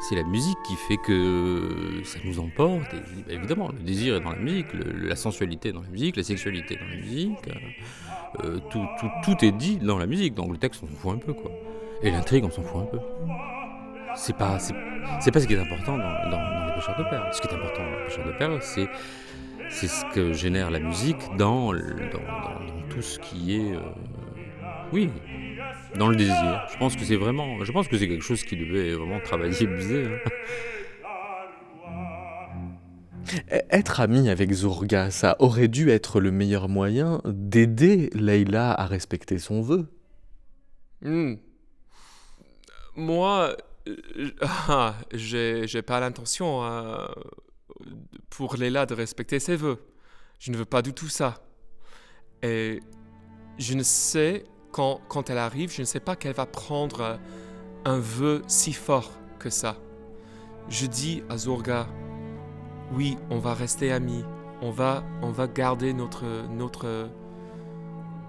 C'est 0.00 0.16
la 0.16 0.24
musique 0.24 0.58
qui 0.64 0.74
fait 0.74 0.96
que 0.96 2.02
ça 2.04 2.18
nous 2.24 2.40
emporte. 2.40 2.92
Évidemment, 3.28 3.68
le 3.68 3.78
désir 3.84 4.16
est 4.16 4.20
dans 4.20 4.32
la 4.32 4.38
musique, 4.38 4.66
la 4.72 5.14
sensualité 5.16 5.68
est 5.68 5.72
dans 5.72 5.82
la 5.82 5.88
musique, 5.88 6.16
la 6.16 6.24
sexualité 6.24 6.74
est 6.74 6.78
dans 6.78 6.88
la 6.90 6.96
musique. 6.96 7.48
euh, 8.44 8.58
tout, 8.70 8.84
tout, 8.98 9.10
tout 9.22 9.44
est 9.44 9.52
dit 9.52 9.76
dans 9.76 9.98
la 9.98 10.06
musique, 10.06 10.34
donc 10.34 10.50
le 10.50 10.58
texte 10.58 10.82
on 10.82 10.88
s'en 10.88 10.94
fout 10.94 11.12
un 11.12 11.18
peu 11.18 11.32
quoi. 11.32 11.50
Et 12.02 12.10
l'intrigue 12.10 12.44
on 12.44 12.50
s'en 12.50 12.62
fout 12.62 12.82
un 12.82 12.86
peu. 12.86 12.98
C'est 14.14 14.36
pas, 14.36 14.58
c'est, 14.58 14.74
c'est 15.20 15.30
pas 15.30 15.40
ce 15.40 15.46
qui 15.46 15.54
est 15.54 15.58
important 15.58 15.96
dans, 15.96 16.30
dans- 16.30 16.30
dans 16.30 16.66
les 16.66 16.72
pêcheurs 16.74 16.96
de 16.98 17.04
perles. 17.04 17.28
Ce 17.32 17.40
qui 17.40 17.48
est 17.48 17.54
important 17.54 17.82
dans 17.84 17.90
les 17.98 18.04
pêcheurs 18.06 18.26
de 18.26 18.32
perles, 18.32 18.58
c'est, 18.60 18.88
c'est 19.70 19.88
ce 19.88 20.04
que 20.14 20.32
génère 20.32 20.70
la 20.70 20.80
musique 20.80 21.18
dans, 21.38 21.72
le- 21.72 22.10
dans, 22.12 22.18
dans- 22.18 22.66
dans 22.66 22.88
tout 22.90 23.02
ce 23.02 23.18
qui 23.18 23.56
est, 23.56 23.74
euh, 23.74 23.80
oui, 24.92 25.10
dans 25.98 26.08
le 26.08 26.16
désir. 26.16 26.66
Je 26.72 26.76
pense 26.78 26.94
que 26.96 27.04
c'est 27.04 27.16
vraiment, 27.16 27.64
je 27.64 27.72
pense 27.72 27.88
que 27.88 27.96
c'est 27.96 28.08
quelque 28.08 28.24
chose 28.24 28.42
qui 28.44 28.56
devait 28.56 28.92
vraiment 28.94 29.20
travailler 29.20 29.66
Bizet. 29.66 30.06
hein. 30.06 30.30
Être 33.70 34.00
ami 34.00 34.28
avec 34.28 34.52
Zourga, 34.52 35.10
ça 35.10 35.36
aurait 35.38 35.68
dû 35.68 35.88
être 35.90 36.20
le 36.20 36.30
meilleur 36.32 36.68
moyen 36.68 37.22
d'aider 37.24 38.10
Leïla 38.14 38.72
à 38.72 38.84
respecter 38.84 39.38
son 39.38 39.62
vœu. 39.62 39.86
Hmm. 41.02 41.34
Moi, 42.96 43.56
ah, 44.40 44.94
j'ai 45.12 45.82
pas 45.82 46.00
l'intention 46.00 46.64
euh, 46.64 47.06
pour 48.30 48.56
Léla 48.56 48.86
de 48.86 48.94
respecter 48.94 49.38
ses 49.38 49.56
vœux. 49.56 49.78
Je 50.38 50.50
ne 50.50 50.56
veux 50.56 50.64
pas 50.64 50.82
du 50.82 50.92
tout 50.92 51.08
ça. 51.08 51.44
Et 52.42 52.80
je 53.58 53.74
ne 53.74 53.82
sais, 53.82 54.44
quand, 54.72 55.00
quand 55.08 55.30
elle 55.30 55.38
arrive, 55.38 55.72
je 55.72 55.80
ne 55.80 55.86
sais 55.86 56.00
pas 56.00 56.16
qu'elle 56.16 56.34
va 56.34 56.46
prendre 56.46 57.18
un 57.84 57.98
vœu 57.98 58.42
si 58.46 58.72
fort 58.72 59.12
que 59.38 59.50
ça. 59.50 59.76
Je 60.68 60.86
dis 60.86 61.22
à 61.28 61.36
Zourga, 61.36 61.88
oui, 62.92 63.16
on 63.30 63.38
va 63.38 63.54
rester 63.54 63.92
amis. 63.92 64.24
On 64.60 64.70
va, 64.70 65.04
on 65.22 65.32
va 65.32 65.48
garder 65.48 65.92
notre, 65.92 66.24
notre, 66.48 67.08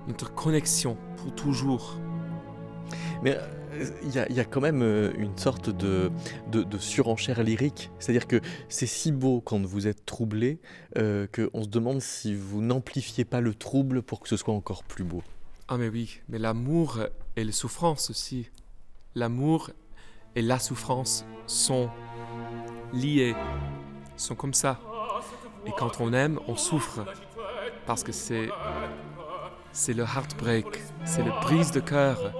notre 0.07 0.33
connexion 0.33 0.97
pour 1.17 1.33
toujours. 1.35 1.97
Mais 3.21 3.37
il 4.03 4.35
y, 4.35 4.39
a- 4.39 4.45
quand 4.45 4.61
même 4.61 4.81
euh, 4.81 5.11
une 5.17 5.37
sorte 5.37 5.69
de, 5.69 6.11
surenchère 6.79 7.43
lyrique. 7.43 7.89
C'est-à-dire 7.99 8.27
que 8.27 8.41
c'est 8.69 8.85
si 8.85 9.11
beau 9.11 9.41
quand 9.41 9.63
vous 9.65 9.87
êtes 9.87 10.05
troublé 10.05 10.59
euh, 10.97 11.27
qu'on 11.27 11.63
se 11.63 11.69
demande 11.69 12.01
si 12.01 12.35
vous 12.35 12.61
n'amplifiez 12.61 13.25
pas 13.25 13.41
le 13.41 13.53
trouble 13.53 14.01
pour 14.01 14.19
que 14.19 14.29
ce 14.29 14.37
soit 14.37 14.53
encore 14.53 14.83
plus 14.83 15.03
beau. 15.03 15.23
Ah 15.67 15.77
mais 15.77 15.89
oui, 15.89 16.19
mais 16.29 16.39
l'amour 16.39 16.99
et 17.35 17.43
la 17.43 17.51
souffrance 17.51 18.09
aussi. 18.09 18.49
L'amour 19.15 19.71
et 20.35 20.41
la 20.41 20.59
souffrance 20.59 21.25
sont 21.47 21.89
liés, 22.93 23.35
sont 24.17 24.35
comme 24.35 24.53
ça. 24.53 24.79
Et 25.65 25.71
quand 25.77 26.01
on 26.01 26.13
aime, 26.13 26.39
on 26.47 26.55
souffre. 26.55 27.05
Parce 27.85 28.03
que 28.03 28.11
c'est 28.11 28.49
c'est 29.71 29.93
le 29.93 30.03
heartbreak, 30.03 30.67
c'est 31.03 31.23
le 31.23 31.31
brise 31.41 31.71
de 31.71 31.79
cœur 31.79 32.31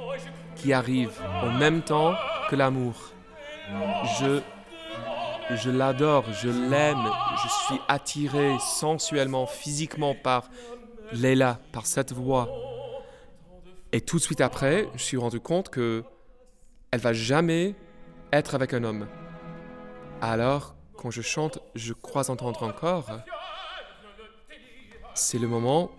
arrive 0.71 1.11
en 1.41 1.51
même 1.51 1.81
temps 1.81 2.13
que 2.49 2.55
l'amour. 2.55 3.11
Je 4.19 4.41
je 5.55 5.69
l'adore, 5.69 6.25
je 6.31 6.47
l'aime, 6.47 7.05
je 7.43 7.49
suis 7.65 7.81
attiré 7.87 8.55
sensuellement, 8.59 9.45
physiquement 9.45 10.15
par 10.15 10.49
Leila, 11.11 11.59
par 11.71 11.85
cette 11.85 12.13
voix. 12.13 12.49
Et 13.91 14.01
tout 14.01 14.17
de 14.17 14.21
suite 14.21 14.41
après, 14.41 14.87
je 14.95 15.03
suis 15.03 15.17
rendu 15.17 15.39
compte 15.39 15.69
que 15.69 16.03
elle 16.91 16.99
va 16.99 17.13
jamais 17.13 17.75
être 18.31 18.55
avec 18.55 18.73
un 18.73 18.83
homme. 18.83 19.07
Alors, 20.21 20.75
quand 20.95 21.11
je 21.11 21.21
chante, 21.21 21.59
je 21.75 21.93
crois 21.93 22.31
entendre 22.31 22.63
encore. 22.63 23.07
C'est 25.13 25.37
le 25.37 25.47
moment 25.47 25.91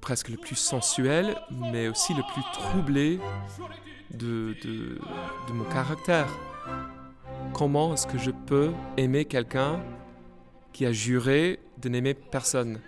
presque 0.00 0.28
le 0.28 0.36
plus 0.36 0.56
sensuel, 0.56 1.36
mais 1.50 1.88
aussi 1.88 2.14
le 2.14 2.22
plus 2.32 2.42
troublé 2.52 3.20
de, 4.12 4.56
de, 4.62 4.98
de 5.48 5.52
mon 5.52 5.64
caractère. 5.64 6.28
Comment 7.52 7.94
est-ce 7.94 8.06
que 8.06 8.18
je 8.18 8.30
peux 8.30 8.72
aimer 8.96 9.24
quelqu'un 9.24 9.80
qui 10.72 10.86
a 10.86 10.92
juré 10.92 11.60
de 11.78 11.88
n'aimer 11.88 12.14
personne? 12.14 12.80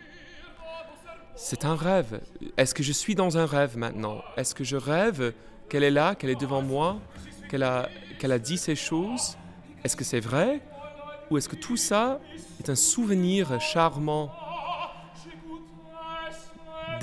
C'est 1.35 1.65
un 1.65 1.75
rêve. 1.75 2.21
Est-ce 2.57 2.75
que 2.75 2.83
je 2.83 2.93
suis 2.93 3.15
dans 3.15 3.39
un 3.39 3.47
rêve 3.47 3.77
maintenant? 3.77 4.23
Est-ce 4.37 4.55
que 4.55 4.65
je 4.65 4.77
rêve 4.77 5.33
qu'elle 5.69 5.83
est 5.83 5.91
là, 5.91 6.15
qu'elle 6.15 6.31
est 6.31 6.41
devant 6.41 6.63
moi, 6.63 7.01
qu'elle 7.49 7.63
a, 7.63 7.89
qu'elle 8.19 8.33
a 8.33 8.39
dit 8.39 8.59
ces 8.59 8.77
choses? 8.77 9.37
Est-ce 9.83 9.97
que 9.97 10.05
c'est 10.05 10.21
vrai? 10.21 10.61
Ou 11.31 11.39
est-ce 11.39 11.49
que 11.49 11.57
tout 11.57 11.77
ça 11.77 12.21
est 12.61 12.69
un 12.69 12.75
souvenir 12.75 13.61
charmant 13.61 14.31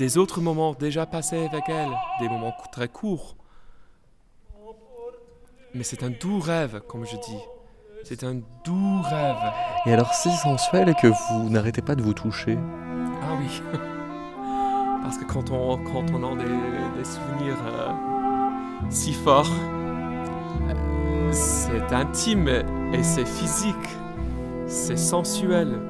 des 0.00 0.18
autres 0.18 0.40
moments 0.40 0.72
déjà 0.72 1.06
passés 1.06 1.46
avec 1.46 1.68
elle, 1.68 1.90
des 2.20 2.28
moments 2.28 2.54
très 2.72 2.88
courts 2.88 3.36
mais 5.72 5.84
c'est 5.84 6.02
un 6.02 6.10
doux 6.10 6.40
rêve, 6.40 6.80
comme 6.88 7.04
je 7.06 7.16
dis. 7.16 7.38
C'est 8.02 8.24
un 8.24 8.40
doux 8.64 9.02
rêve. 9.02 9.36
Et 9.86 9.92
alors 9.92 10.12
si 10.14 10.28
sensuel 10.32 10.94
que 11.00 11.06
vous 11.06 11.48
n'arrêtez 11.48 11.80
pas 11.80 11.94
de 11.94 12.02
vous 12.02 12.14
toucher. 12.14 12.58
Ah 13.22 13.36
oui. 13.38 13.62
Parce 15.02 15.16
que 15.16 15.24
quand 15.24 15.50
on, 15.50 15.76
quand 15.84 16.10
on 16.12 16.32
a 16.32 16.36
des, 16.36 16.44
des 16.98 17.04
souvenirs 17.04 17.58
euh, 17.66 17.88
si 18.90 19.12
forts, 19.12 19.52
euh, 20.68 21.30
c'est 21.30 21.92
intime 21.94 22.48
et 22.92 23.02
c'est 23.02 23.26
physique. 23.26 23.76
C'est 24.66 24.98
sensuel. 24.98 25.80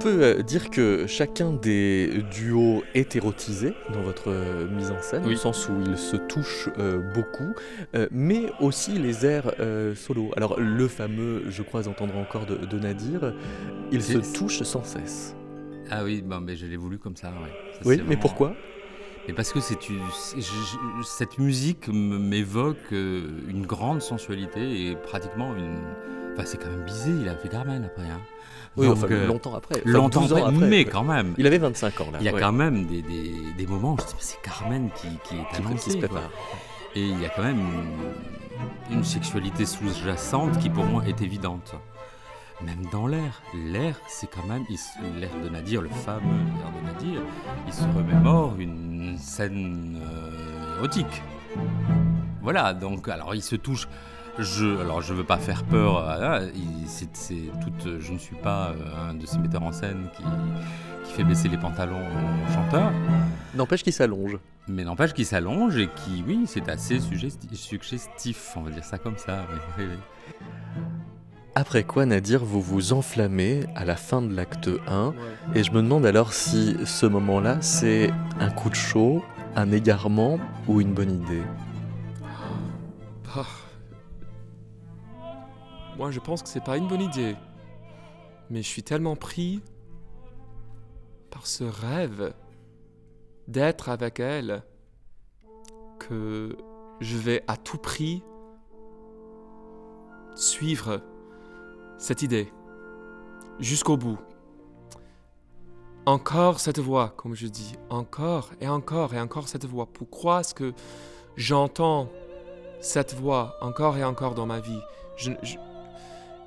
Peut 0.00 0.22
euh, 0.22 0.42
dire 0.42 0.70
que 0.70 1.06
chacun 1.06 1.52
des 1.52 2.22
duos 2.30 2.82
est 2.94 3.16
érotisé 3.16 3.74
dans 3.92 4.00
votre 4.02 4.30
euh, 4.30 4.66
mise 4.68 4.90
en 4.90 5.00
scène, 5.00 5.22
Oui. 5.26 5.34
au 5.34 5.36
sens 5.36 5.68
où 5.68 5.72
ils 5.86 5.98
se 5.98 6.16
touchent 6.16 6.68
euh, 6.78 6.98
beaucoup, 7.14 7.54
euh, 7.94 8.08
mais 8.10 8.46
aussi 8.60 8.92
les 8.92 9.26
airs 9.26 9.52
euh, 9.60 9.94
solo. 9.94 10.30
Alors 10.36 10.58
le 10.58 10.88
fameux 10.88 11.44
Je 11.50 11.62
crois 11.62 11.86
entendre 11.88 12.16
encore 12.16 12.46
de, 12.46 12.56
de 12.56 12.78
Nadir, 12.78 13.34
ils 13.92 14.02
se 14.02 14.18
touchent 14.36 14.62
sans 14.62 14.84
cesse. 14.84 15.36
Ah 15.90 16.04
oui, 16.04 16.22
bon, 16.22 16.40
mais 16.40 16.56
je 16.56 16.66
l'ai 16.66 16.76
voulu 16.76 16.98
comme 16.98 17.16
ça. 17.16 17.28
ouais. 17.28 17.50
Ça, 17.72 17.80
Oui, 17.84 17.96
mais 17.96 18.02
vraiment- 18.04 18.20
pourquoi? 18.20 18.54
Mais 19.28 19.34
parce 19.34 19.52
que 19.52 19.60
c'est 19.60 19.88
une- 19.88 20.00
cette 21.04 21.38
musique 21.38 21.88
m'évoque 21.88 22.92
euh, 22.92 23.28
une 23.48 23.66
grande 23.66 24.02
sensualité 24.02 24.88
et 24.88 24.96
pratiquement 24.96 25.54
une. 25.56 25.78
Enfin, 26.32 26.44
c'est 26.44 26.58
quand 26.58 26.70
même 26.70 26.84
Bizet, 26.84 27.10
il 27.22 27.28
a 27.28 27.36
fait 27.36 27.48
Carmen 27.48 27.84
après. 27.84 28.02
Hein. 28.08 28.20
Oui, 28.76 28.86
Donc, 28.86 28.96
enfin 28.98 29.08
euh, 29.10 29.26
longtemps 29.26 29.54
après. 29.54 29.76
enfin, 29.80 29.90
longtemps 29.90 30.20
12 30.22 30.32
ans 30.32 30.36
après, 30.36 30.54
après, 30.56 30.68
mais 30.68 30.84
quand 30.84 31.02
même. 31.04 31.34
Il 31.38 31.46
avait 31.46 31.58
25 31.58 32.00
ans 32.00 32.10
là. 32.12 32.18
Il 32.20 32.24
y 32.24 32.28
a 32.28 32.32
ouais. 32.32 32.40
quand 32.40 32.52
même 32.52 32.86
des, 32.86 33.02
des, 33.02 33.34
des 33.56 33.66
moments 33.66 33.94
où 33.94 33.98
je 33.98 34.04
dis, 34.06 34.14
c'est 34.20 34.40
Carmen 34.42 34.90
qui, 34.94 35.08
qui 35.24 35.34
est 35.34 35.38
Qui- 35.38 35.62
qui 35.62 35.66
annoncée. 35.68 35.90
se 35.90 35.96
prépare. 35.98 36.30
Et 36.94 37.02
il 37.06 37.20
y 37.20 37.26
a 37.26 37.28
quand 37.30 37.42
même 37.42 37.58
une, 38.90 38.96
une 38.98 39.04
sexualité 39.04 39.66
sous-jacente 39.66 40.58
qui 40.58 40.70
pour 40.70 40.84
moi 40.84 41.04
est 41.06 41.20
évidente. 41.20 41.74
Même 42.64 42.84
dans 42.92 43.06
l'air. 43.06 43.42
L'air, 43.54 43.98
c'est 44.08 44.28
quand 44.30 44.44
même. 44.46 44.64
L'air 45.18 45.30
de 45.42 45.48
Nadir, 45.48 45.80
le 45.82 45.88
fameux 45.88 46.20
air 46.60 46.70
de 46.80 46.86
Nadir, 46.86 47.22
il 47.66 47.72
se 47.72 47.84
remémore 47.96 48.54
une 48.58 49.16
scène 49.18 49.98
euh, 50.02 50.76
érotique. 50.78 51.22
Voilà, 52.42 52.74
donc, 52.74 53.08
alors 53.08 53.34
il 53.34 53.42
se 53.42 53.56
touche. 53.56 53.88
Je, 54.38 54.80
alors 54.80 55.02
je 55.02 55.12
veux 55.12 55.24
pas 55.24 55.38
faire 55.38 55.64
peur. 55.64 56.06
il- 56.54 56.86
c'est, 56.88 57.14
c'est 57.16 57.50
toute, 57.62 57.98
je 58.00 58.12
ne 58.12 58.18
suis 58.18 58.36
pas 58.36 58.68
euh, 58.70 59.10
un 59.10 59.14
de 59.14 59.26
ces 59.26 59.38
metteurs 59.38 59.62
en 59.62 59.72
scène 59.72 60.08
qui, 60.16 60.22
qui 61.04 61.12
fait 61.12 61.24
baisser 61.24 61.48
les 61.48 61.58
pantalons 61.58 61.98
aux 62.00 62.52
chanteurs, 62.52 62.92
N'empêche 63.54 63.82
qu'il 63.82 63.92
s'allonge. 63.92 64.38
mais 64.68 64.84
n'empêche 64.84 65.12
qu'il 65.12 65.26
s'allonge 65.26 65.76
et 65.76 65.88
qui, 65.88 66.22
oui, 66.26 66.44
c'est 66.46 66.68
assez 66.68 66.98
suggesti- 67.00 67.54
suggestif, 67.54 68.52
on 68.56 68.62
va 68.62 68.70
dire 68.70 68.84
ça 68.84 68.98
comme 68.98 69.16
ça. 69.18 69.44
oui, 69.50 69.58
oui, 69.78 69.84
oui. 69.90 70.82
Après 71.54 71.82
quoi, 71.82 72.06
Nadir, 72.06 72.44
vous 72.44 72.60
vous 72.60 72.92
enflammez 72.92 73.64
à 73.74 73.84
la 73.84 73.96
fin 73.96 74.22
de 74.22 74.34
l'acte 74.34 74.70
1, 74.86 75.14
et 75.54 75.64
je 75.64 75.72
me 75.72 75.82
demande 75.82 76.06
alors 76.06 76.32
si 76.32 76.76
ce 76.86 77.06
moment-là, 77.06 77.60
c'est 77.60 78.10
un 78.38 78.50
coup 78.50 78.70
de 78.70 78.76
chaud, 78.76 79.22
un 79.56 79.72
égarement 79.72 80.38
ou 80.68 80.80
une 80.80 80.94
bonne 80.94 81.10
idée? 81.10 81.42
Ah. 83.34 83.44
Moi, 85.98 86.12
je 86.12 86.20
pense 86.20 86.42
que 86.42 86.48
c'est 86.48 86.64
pas 86.64 86.76
une 86.76 86.86
bonne 86.86 87.02
idée. 87.02 87.36
Mais 88.48 88.62
je 88.62 88.68
suis 88.68 88.82
tellement 88.82 89.16
pris 89.16 89.60
par 91.30 91.46
ce 91.46 91.64
rêve 91.64 92.32
d'être 93.48 93.88
avec 93.88 94.20
elle 94.20 94.62
que 95.98 96.56
je 97.00 97.16
vais 97.16 97.42
à 97.48 97.56
tout 97.56 97.78
prix 97.78 98.22
suivre 100.34 101.02
cette 102.00 102.22
idée 102.22 102.50
jusqu'au 103.60 103.96
bout. 103.96 104.18
Encore 106.06 106.58
cette 106.58 106.78
voix, 106.78 107.12
comme 107.16 107.34
je 107.34 107.46
dis, 107.46 107.76
encore 107.90 108.50
et 108.60 108.68
encore 108.68 109.12
et 109.14 109.20
encore 109.20 109.48
cette 109.48 109.66
voix. 109.66 109.86
Pourquoi 109.86 110.40
est-ce 110.40 110.54
que 110.54 110.72
j'entends 111.36 112.08
cette 112.80 113.14
voix 113.14 113.56
encore 113.60 113.98
et 113.98 114.02
encore 114.02 114.34
dans 114.34 114.46
ma 114.46 114.60
vie? 114.60 114.80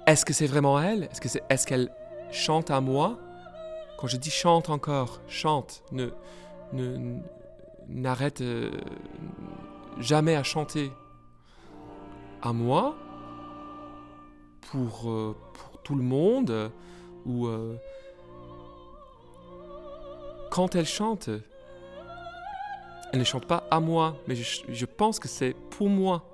Est-ce 0.07 0.25
que 0.25 0.33
c'est 0.33 0.47
vraiment 0.47 0.81
elle? 0.81 1.07
Est-ce 1.49 1.67
qu'elle 1.67 1.93
chante 2.31 2.71
à 2.71 2.81
moi? 2.81 3.19
Quand 3.99 4.07
je 4.07 4.17
dis 4.17 4.31
chante 4.31 4.71
encore, 4.71 5.21
chante, 5.27 5.83
ne, 5.91 6.07
ne- 6.73 7.19
n'arrête 7.87 8.41
euh, 8.41 8.71
jamais 9.99 10.35
à 10.35 10.41
chanter 10.43 10.91
à 12.41 12.51
moi 12.53 12.95
pour, 14.73 15.11
euh, 15.11 15.35
pour 15.53 15.81
tout 15.83 15.93
le 15.93 16.01
monde 16.01 16.49
euh, 16.49 16.69
ou 17.27 17.45
euh, 17.45 17.75
quand 20.49 20.73
elle 20.73 20.87
chante 20.87 21.29
elle 23.11 23.19
ne 23.19 23.23
chante 23.23 23.45
pas 23.45 23.67
à 23.69 23.79
moi, 23.79 24.17
mais 24.27 24.33
je, 24.35 24.85
pense 24.85 25.19
que 25.19 25.27
c'est 25.27 25.55
pour 25.69 25.87
moi. 25.87 26.25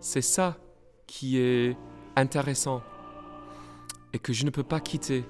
C'est 0.00 0.22
ça 0.22 0.56
qui 1.06 1.38
est 1.38 1.76
intéressant 2.16 2.82
et 4.12 4.18
que 4.18 4.32
je 4.32 4.44
ne 4.44 4.50
peux 4.50 4.64
pas 4.64 4.80
quitter. 4.80 5.24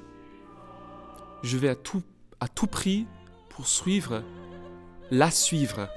Je 1.42 1.58
vais 1.58 1.68
à 1.68 1.74
tout, 1.74 2.02
à 2.40 2.48
tout 2.48 2.66
prix 2.66 3.06
pour 3.50 3.66
suivre, 3.66 4.22
la 5.10 5.30
suivre. 5.30 5.90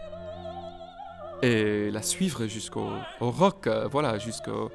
Et 1.42 1.90
la 1.90 2.02
suivre 2.02 2.48
jusqu'au 2.48 2.90
au 3.22 3.32
rock, 3.32 3.70
voilà, 3.90 4.18
jusqu'au... 4.18 4.70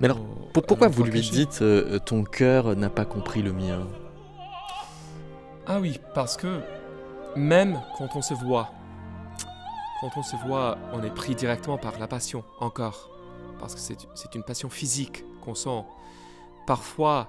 Mais 0.00 0.06
alors, 0.06 0.20
au- 0.20 0.50
Pour- 0.52 0.64
pourquoi 0.64 0.88
vous 0.88 1.04
lui 1.04 1.20
dites 1.20 1.60
euh, 1.62 1.98
ton 1.98 2.24
cœur 2.24 2.76
n'a 2.76 2.90
pas 2.90 3.04
compris 3.04 3.42
le 3.42 3.52
mien? 3.52 3.86
Ah 5.66 5.80
oui, 5.80 5.98
parce 6.14 6.36
que 6.36 6.60
même 7.36 7.80
quand 7.96 8.08
on 8.14 8.22
se 8.22 8.34
voit, 8.34 8.70
quand 10.00 10.10
on 10.16 10.22
se 10.22 10.36
voit, 10.46 10.76
on 10.92 11.02
est 11.02 11.14
pris 11.14 11.34
directement 11.34 11.78
par 11.78 11.98
la 11.98 12.06
passion, 12.06 12.44
encore. 12.60 13.10
Parce 13.58 13.74
que 13.74 13.80
c'est 13.80 14.34
une 14.34 14.42
passion 14.42 14.68
physique 14.68 15.24
qu'on 15.42 15.54
sent. 15.54 15.84
Parfois, 16.66 17.28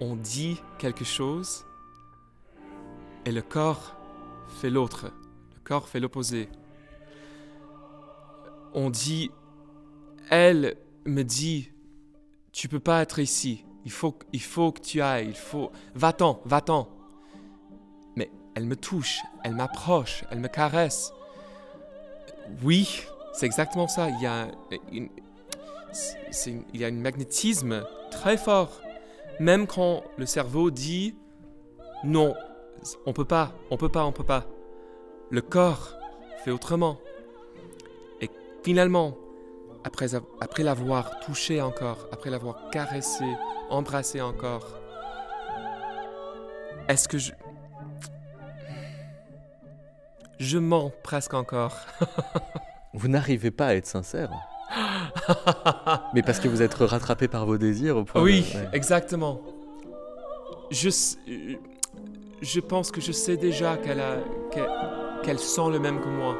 on 0.00 0.14
dit 0.16 0.60
quelque 0.78 1.04
chose 1.04 1.64
et 3.24 3.32
le 3.32 3.42
corps 3.42 3.96
fait 4.60 4.70
l'autre. 4.70 5.06
Le 5.54 5.60
corps 5.64 5.88
fait 5.88 6.00
l'opposé. 6.00 6.48
On 8.74 8.90
dit, 8.90 9.30
elle 10.30 10.76
me 11.04 11.22
dit, 11.22 11.70
tu 12.52 12.68
peux 12.68 12.80
pas 12.80 13.02
être 13.02 13.18
ici. 13.18 13.64
Il 13.84 13.90
faut, 13.90 14.18
il 14.32 14.42
faut 14.42 14.72
que 14.72 14.80
tu 14.80 15.00
ailles. 15.00 15.28
Il 15.28 15.34
faut, 15.34 15.70
va-t'en, 15.94 16.40
va-t'en. 16.44 16.88
Mais 18.16 18.30
elle 18.54 18.66
me 18.66 18.76
touche, 18.76 19.20
elle 19.44 19.54
m'approche, 19.54 20.24
elle 20.30 20.40
me 20.40 20.48
caresse. 20.48 21.12
Oui, 22.62 23.02
c'est 23.32 23.46
exactement 23.46 23.88
ça. 23.88 24.10
Il 24.10 24.20
y 24.20 24.26
a, 24.26 24.48
il 24.92 25.10
y 26.74 26.84
a 26.84 26.88
un 26.88 26.92
magnétisme 26.92 27.84
très 28.10 28.36
fort. 28.36 28.80
Même 29.40 29.66
quand 29.66 30.02
le 30.16 30.26
cerveau 30.26 30.70
dit 30.70 31.14
non, 32.04 32.34
on 33.06 33.12
peut 33.12 33.24
pas, 33.24 33.52
on 33.70 33.76
peut 33.76 33.88
pas, 33.88 34.04
on 34.04 34.12
peut 34.12 34.24
pas. 34.24 34.44
Le 35.30 35.40
corps 35.40 35.94
fait 36.44 36.50
autrement. 36.50 36.98
Finalement, 38.68 39.16
après, 39.82 40.14
av- 40.14 40.26
après 40.42 40.62
l'avoir 40.62 41.20
touché 41.20 41.62
encore, 41.62 42.06
après 42.12 42.28
l'avoir 42.28 42.68
caressé, 42.70 43.24
embrassé 43.70 44.20
encore, 44.20 44.66
est-ce 46.86 47.08
que 47.08 47.16
je... 47.16 47.32
Je 50.38 50.58
mens 50.58 50.92
presque 51.02 51.32
encore? 51.32 51.78
Vous 52.92 53.08
n'arrivez 53.08 53.50
pas 53.50 53.68
à 53.68 53.74
être 53.74 53.86
sincère. 53.86 54.28
Mais 56.12 56.20
parce 56.22 56.38
que 56.38 56.48
vous 56.48 56.60
êtes 56.60 56.74
rattrapé 56.74 57.26
par 57.26 57.46
vos 57.46 57.56
désirs 57.56 57.96
au 57.96 58.04
point 58.04 58.20
oui, 58.20 58.42
de- 58.52 58.58
ouais. 58.58 58.68
exactement. 58.74 59.40
Je, 60.70 62.60
pense 62.60 62.90
que 62.90 63.00
je 63.00 63.12
sais 63.12 63.38
déjà 63.38 63.78
qu'elle 63.78 64.00
a, 64.00 64.16
qu'elle, 64.50 64.68
qu'elle 65.22 65.38
sent 65.38 65.70
le 65.72 65.78
même 65.80 66.02
que 66.02 66.08
moi. 66.08 66.36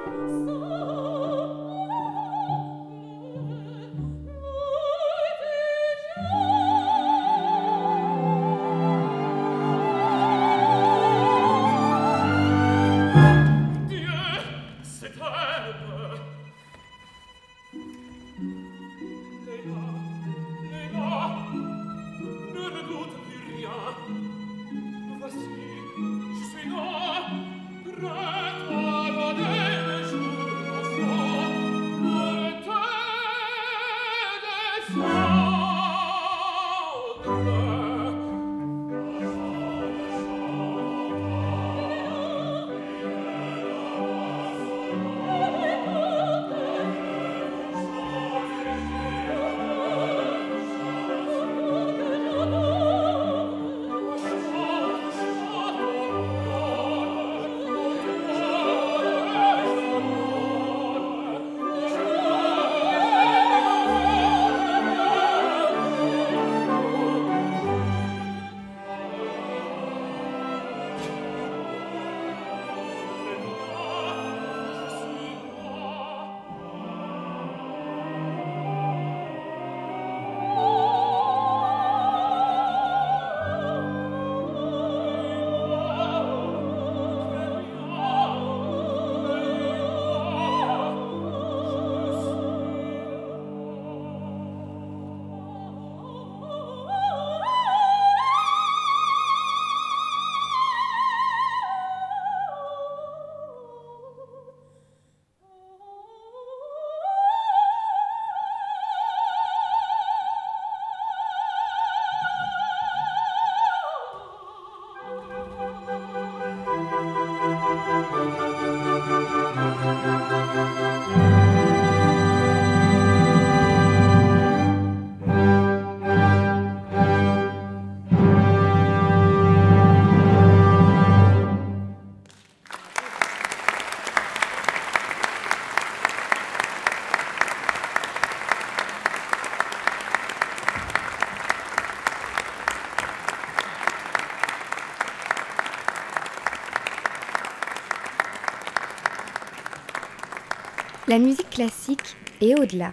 La 151.09 151.19
musique 151.19 151.51
classique 151.51 152.17
est 152.41 152.59
au-delà. 152.59 152.93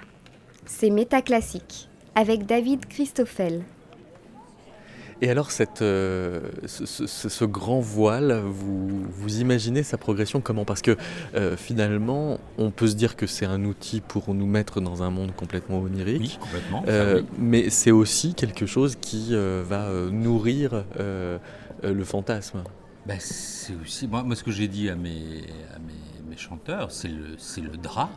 C'est 0.65 0.89
métaclassique 0.89 1.89
avec 2.15 2.45
David 2.45 2.85
Christoffel. 2.87 3.63
Et 5.21 5.29
alors, 5.29 5.51
cette, 5.51 5.81
euh, 5.81 6.41
ce, 6.65 6.85
ce- 6.85 7.07
ce 7.07 7.45
grand 7.45 7.79
voile, 7.79 8.41
vous, 8.45 8.89
vous 9.09 9.39
imaginez 9.39 9.81
sa 9.81 9.97
progression 9.97 10.41
comment? 10.41 10.65
Parce 10.65 10.81
que 10.81 10.97
euh, 11.35 11.55
finalement, 11.55 12.37
on 12.57 12.69
peut 12.69 12.87
se 12.87 12.95
dire 12.95 13.15
que 13.15 13.25
c'est 13.25 13.45
un 13.45 13.63
outil 13.63 14.01
pour 14.01 14.33
nous 14.33 14.45
mettre 14.45 14.81
dans 14.81 15.03
un 15.03 15.09
monde 15.11 15.33
complètement 15.33 15.79
onirique. 15.79 16.21
Oui, 16.21 16.37
complètement. 16.41 16.83
ça, 16.83 16.91
Euh, 16.91 17.21
oui. 17.21 17.27
Mais 17.39 17.69
c'est 17.69 17.91
aussi 17.91 18.33
quelque 18.33 18.65
chose 18.65 18.97
qui 18.99 19.29
euh, 19.31 19.63
va 19.65 19.89
nourrir 20.11 20.83
le 20.97 22.03
fantasme. 22.03 22.63
Ben, 23.05 23.19
c'est 23.19 23.75
aussi. 23.75 24.07
Moi, 24.07 24.35
ce 24.35 24.43
que 24.43 24.51
j'ai 24.51 24.67
dit 24.67 24.89
à 24.89 24.95
mes, 24.95 25.43
à 25.75 25.79
mes, 26.27 26.37
chanteurs, 26.37 26.91
c'est 26.91 27.07
le, 27.07 27.37
le 27.61 27.77
drap. 27.77 28.09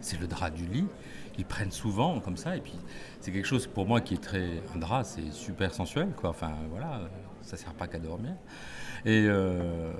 C'est 0.00 0.20
le 0.20 0.26
drap 0.26 0.50
du 0.50 0.66
lit. 0.66 0.86
Ils 1.36 1.44
prennent 1.44 1.72
souvent 1.72 2.20
comme 2.20 2.36
ça. 2.36 2.56
Et 2.56 2.60
puis, 2.60 2.74
c'est 3.20 3.32
quelque 3.32 3.46
chose 3.46 3.66
pour 3.66 3.86
moi 3.86 4.00
qui 4.00 4.14
est 4.14 4.22
très. 4.22 4.62
Un 4.74 4.78
drap, 4.78 5.04
c'est 5.04 5.32
super 5.32 5.74
sensuel, 5.74 6.10
quoi. 6.16 6.30
Enfin, 6.30 6.54
voilà, 6.70 7.08
ça 7.42 7.56
sert 7.56 7.74
pas 7.74 7.86
qu'à 7.86 7.98
dormir. 7.98 8.34
Et. 9.04 9.26
euh, 9.26 9.92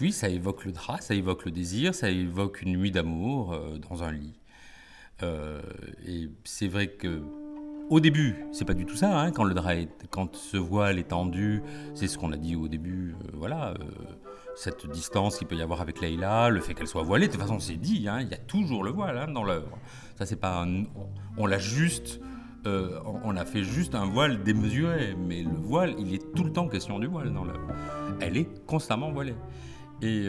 oui, 0.00 0.12
ça 0.12 0.28
évoque 0.28 0.64
le 0.64 0.72
drap, 0.72 1.00
ça 1.00 1.14
évoque 1.14 1.44
le 1.44 1.50
désir, 1.50 1.94
ça 1.94 2.10
évoque 2.10 2.62
une 2.62 2.76
nuit 2.76 2.90
d'amour 2.90 3.52
euh, 3.52 3.78
dans 3.78 4.02
un 4.02 4.12
lit. 4.12 4.38
Euh, 5.22 5.60
et 6.06 6.30
c'est 6.44 6.68
vrai 6.68 6.88
que 6.88 7.22
au 7.90 8.00
début, 8.00 8.34
c'est 8.52 8.64
pas 8.64 8.74
du 8.74 8.86
tout 8.86 8.96
ça. 8.96 9.20
hein, 9.20 9.30
quand 9.30 9.44
le 9.44 9.54
drap, 9.54 9.74
est, 9.74 9.88
quand 10.10 10.34
ce 10.36 10.56
voile 10.56 10.98
est 10.98 11.08
tendu, 11.10 11.62
c'est 11.94 12.06
ce 12.08 12.18
qu'on 12.18 12.32
a 12.32 12.36
dit 12.36 12.56
au 12.56 12.68
début. 12.68 13.14
euh, 13.24 13.30
voilà, 13.34 13.70
euh, 13.70 13.74
cette 14.56 14.88
distance 14.90 15.38
qu'il 15.38 15.46
peut 15.46 15.56
y 15.56 15.62
avoir 15.62 15.80
avec 15.80 16.00
Leïla, 16.00 16.48
le 16.48 16.60
fait 16.60 16.74
qu'elle 16.74 16.86
soit 16.86 17.02
voilée. 17.02 17.26
De 17.26 17.32
toute 17.32 17.40
façon, 17.40 17.58
c'est 17.60 17.76
dit. 17.76 18.06
hein, 18.08 18.20
Il 18.20 18.28
y 18.28 18.34
a 18.34 18.38
toujours 18.38 18.84
le 18.84 18.90
voile 18.90 19.18
hein, 19.18 19.30
dans 19.32 19.44
l'œuvre. 19.44 19.78
Ça, 20.16 20.26
c'est 20.26 20.36
pas. 20.40 20.62
un- 20.62 20.84
on 21.36 21.46
l'a 21.46 21.58
juste. 21.58 22.20
euh, 22.66 22.98
on- 23.24 23.36
a 23.36 23.44
fait 23.44 23.62
juste 23.62 23.94
un 23.94 24.06
voile 24.06 24.42
démesuré, 24.42 25.14
mais 25.28 25.42
le 25.42 25.50
voile, 25.50 25.94
il 25.98 26.14
est 26.14 26.32
tout 26.34 26.44
le 26.44 26.50
temps 26.52 26.66
question 26.66 26.98
du 26.98 27.06
voile 27.06 27.30
dans 27.30 27.44
l'œuvre. 27.44 27.68
Elle 28.20 28.38
est 28.38 28.48
constamment 28.66 29.12
voilée. 29.12 29.34
Et, 30.00 30.24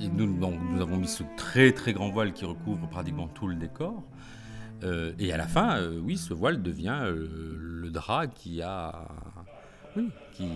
et 0.00 0.08
nous, 0.08 0.32
donc, 0.38 0.54
nous 0.70 0.80
avons 0.80 0.96
mis 0.96 1.08
ce 1.08 1.24
très 1.36 1.72
très 1.72 1.92
grand 1.92 2.10
voile 2.10 2.32
qui 2.32 2.44
recouvre 2.44 2.88
pratiquement 2.88 3.26
tout 3.26 3.48
le 3.48 3.56
décor. 3.56 4.00
Euh, 4.84 5.12
et 5.18 5.32
à 5.32 5.36
la 5.36 5.46
fin, 5.46 5.78
euh, 5.78 5.98
oui, 6.02 6.16
ce 6.16 6.32
voile 6.34 6.62
devient 6.62 7.00
euh, 7.02 7.26
le 7.58 7.90
drap 7.90 8.26
qui 8.28 8.62
a, 8.62 8.92
oui, 9.96 10.08
qui, 10.32 10.46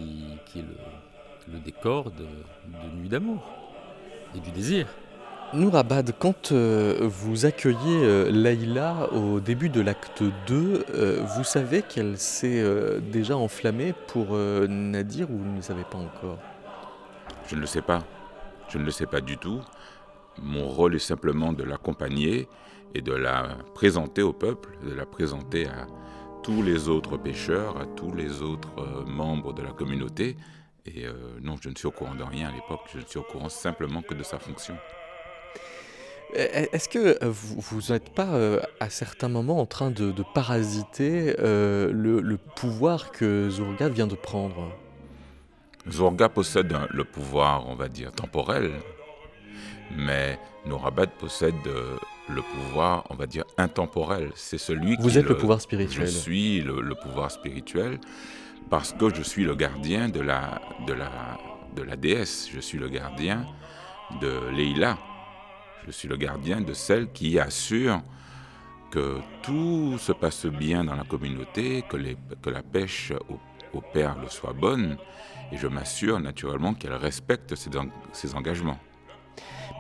qui 0.47 0.61
est 0.61 0.63
le, 0.63 1.55
le 1.55 1.59
décor 1.59 2.11
de, 2.11 2.25
de 2.25 2.97
Nuit 3.01 3.09
d'amour 3.09 3.43
et 4.37 4.41
du 4.41 4.51
désir. 4.51 4.87
Nourabad, 5.55 6.15
quand 6.19 6.53
euh, 6.53 7.01
vous 7.03 7.45
accueillez 7.45 7.77
euh, 8.05 8.31
Leïla 8.31 9.13
au 9.13 9.39
début 9.39 9.69
de 9.69 9.83
l'acte 9.83 10.23
2, 10.47 10.87
euh, 10.95 11.23
vous 11.37 11.45
savez 11.45 11.83
qu'elle 11.83 12.17
s'est 12.17 12.63
euh, 12.63 13.01
déjà 13.01 13.37
enflammée 13.37 13.93
pour 14.07 14.29
euh, 14.31 14.67
Nadir 14.67 15.31
ou 15.31 15.37
vous 15.37 15.51
ne 15.51 15.57
le 15.57 15.63
savez 15.63 15.85
pas 15.85 15.99
encore? 15.99 16.39
Je 17.49 17.57
ne 17.57 17.61
le 17.61 17.67
sais 17.67 17.83
pas. 17.83 18.03
Je 18.69 18.79
ne 18.79 18.85
le 18.85 18.91
sais 18.91 19.05
pas 19.05 19.21
du 19.21 19.37
tout. 19.37 19.61
Mon 20.39 20.69
rôle 20.69 20.95
est 20.95 20.99
simplement 20.99 21.53
de 21.53 21.65
l'accompagner 21.65 22.49
et 22.95 23.01
de 23.03 23.13
la 23.13 23.57
présenter 23.75 24.23
au 24.23 24.33
peuple, 24.33 24.71
de 24.87 24.93
la 24.95 25.07
présenter 25.07 25.67
à 25.67 25.87
tous 26.43 26.63
les 26.63 26.89
autres 26.89 27.17
pêcheurs, 27.17 27.77
à 27.79 27.87
tous 27.87 28.13
les 28.15 28.43
autres 28.43 28.71
euh, 28.79 29.05
membres 29.05 29.53
de 29.53 29.63
la 29.63 29.71
communauté. 29.71 30.37
Et 30.87 31.07
euh, 31.07 31.13
non, 31.41 31.57
je 31.61 31.69
ne 31.69 31.75
suis 31.77 31.87
au 31.87 31.93
courant 31.93 32.15
de 32.17 32.25
rien 32.25 32.49
à 32.49 32.53
l'époque. 32.53 32.81
Je 32.93 32.99
ne 32.99 33.05
suis 33.05 33.19
au 33.19 33.23
courant 33.23 33.49
simplement 33.49 34.03
que 34.03 34.15
de 34.15 34.23
sa 34.25 34.39
fonction. 34.39 34.77
Euh, 36.37 36.67
Est-ce 36.73 36.89
que 36.89 37.25
vous 37.25 37.93
n'êtes 37.93 38.11
pas 38.15 38.29
euh, 38.35 38.61
à 38.81 38.91
certains 38.91 39.29
moments 39.29 39.61
en 39.61 39.67
train 39.67 39.91
de, 39.91 40.11
de 40.11 40.25
parasiter 40.35 41.37
euh, 41.39 41.93
le, 41.93 42.21
le 42.21 42.37
pouvoir 42.37 43.13
que 43.13 43.49
Zurga 43.51 43.89
vient 43.89 44.07
de 44.09 44.17
prendre? 44.17 44.73
Zorga 45.89 46.29
possède 46.29 46.73
un- 46.73 46.89
le 46.91 47.05
pouvoir, 47.05 47.69
on 47.69 47.75
va 47.75 47.89
dire, 47.89 48.11
temporel, 48.13 48.73
mais 49.97 50.39
Nourabad 50.67 51.11
possède 51.11 51.55
le 52.29 52.43
pouvoir, 52.43 53.05
on 53.11 53.15
va 53.15 53.27
dire, 53.27 53.45
intemporel. 53.59 54.31
C'est 54.35 54.59
celui 54.59 54.97
Vous 54.97 55.09
qui 55.09 55.19
êtes 55.19 55.27
le 55.29 55.37
pouvoir 55.37 55.61
spirituel. 55.61 56.07
Je 56.07 56.11
suis 56.11 56.61
le, 56.61 56.81
le 56.81 56.95
pouvoir 56.95 57.31
spirituel 57.31 57.99
parce 58.71 58.93
que 58.93 59.13
je 59.15 59.23
suis 59.23 59.45
le 59.45 59.55
gardien 59.55 60.09
de 60.09 60.21
la, 60.21 60.61
de 60.87 60.93
la, 60.93 61.11
de 61.77 61.83
la 61.83 61.97
déesse. 61.97 62.49
Je 62.53 62.61
suis 62.61 62.79
le 62.79 62.89
gardien 62.89 63.45
de 64.21 64.51
Leïla. 64.55 64.99
Je 65.87 65.91
suis 65.91 66.09
le 66.09 66.17
gardien 66.17 66.61
de 66.61 66.73
celle 66.75 67.11
qui 67.13 67.39
assure 67.39 68.01
que 68.91 69.19
tout 69.43 69.97
se 69.99 70.13
passe 70.13 70.47
bien 70.47 70.85
dans 70.85 70.95
la 70.95 71.05
communauté, 71.05 71.83
que, 71.89 71.97
les- 71.97 72.17
que 72.43 72.51
la 72.51 72.63
pêche 72.63 73.13
au, 73.29 73.39
au 73.79 73.81
perles 73.81 74.27
soit 74.29 74.53
bonne, 74.53 74.97
et 75.51 75.57
je 75.57 75.67
m'assure 75.67 76.21
naturellement 76.21 76.75
qu'elle 76.75 76.93
respecte 76.95 77.55
ses, 77.57 77.75
en- 77.77 77.89
ses 78.13 78.35
engagements. 78.35 78.79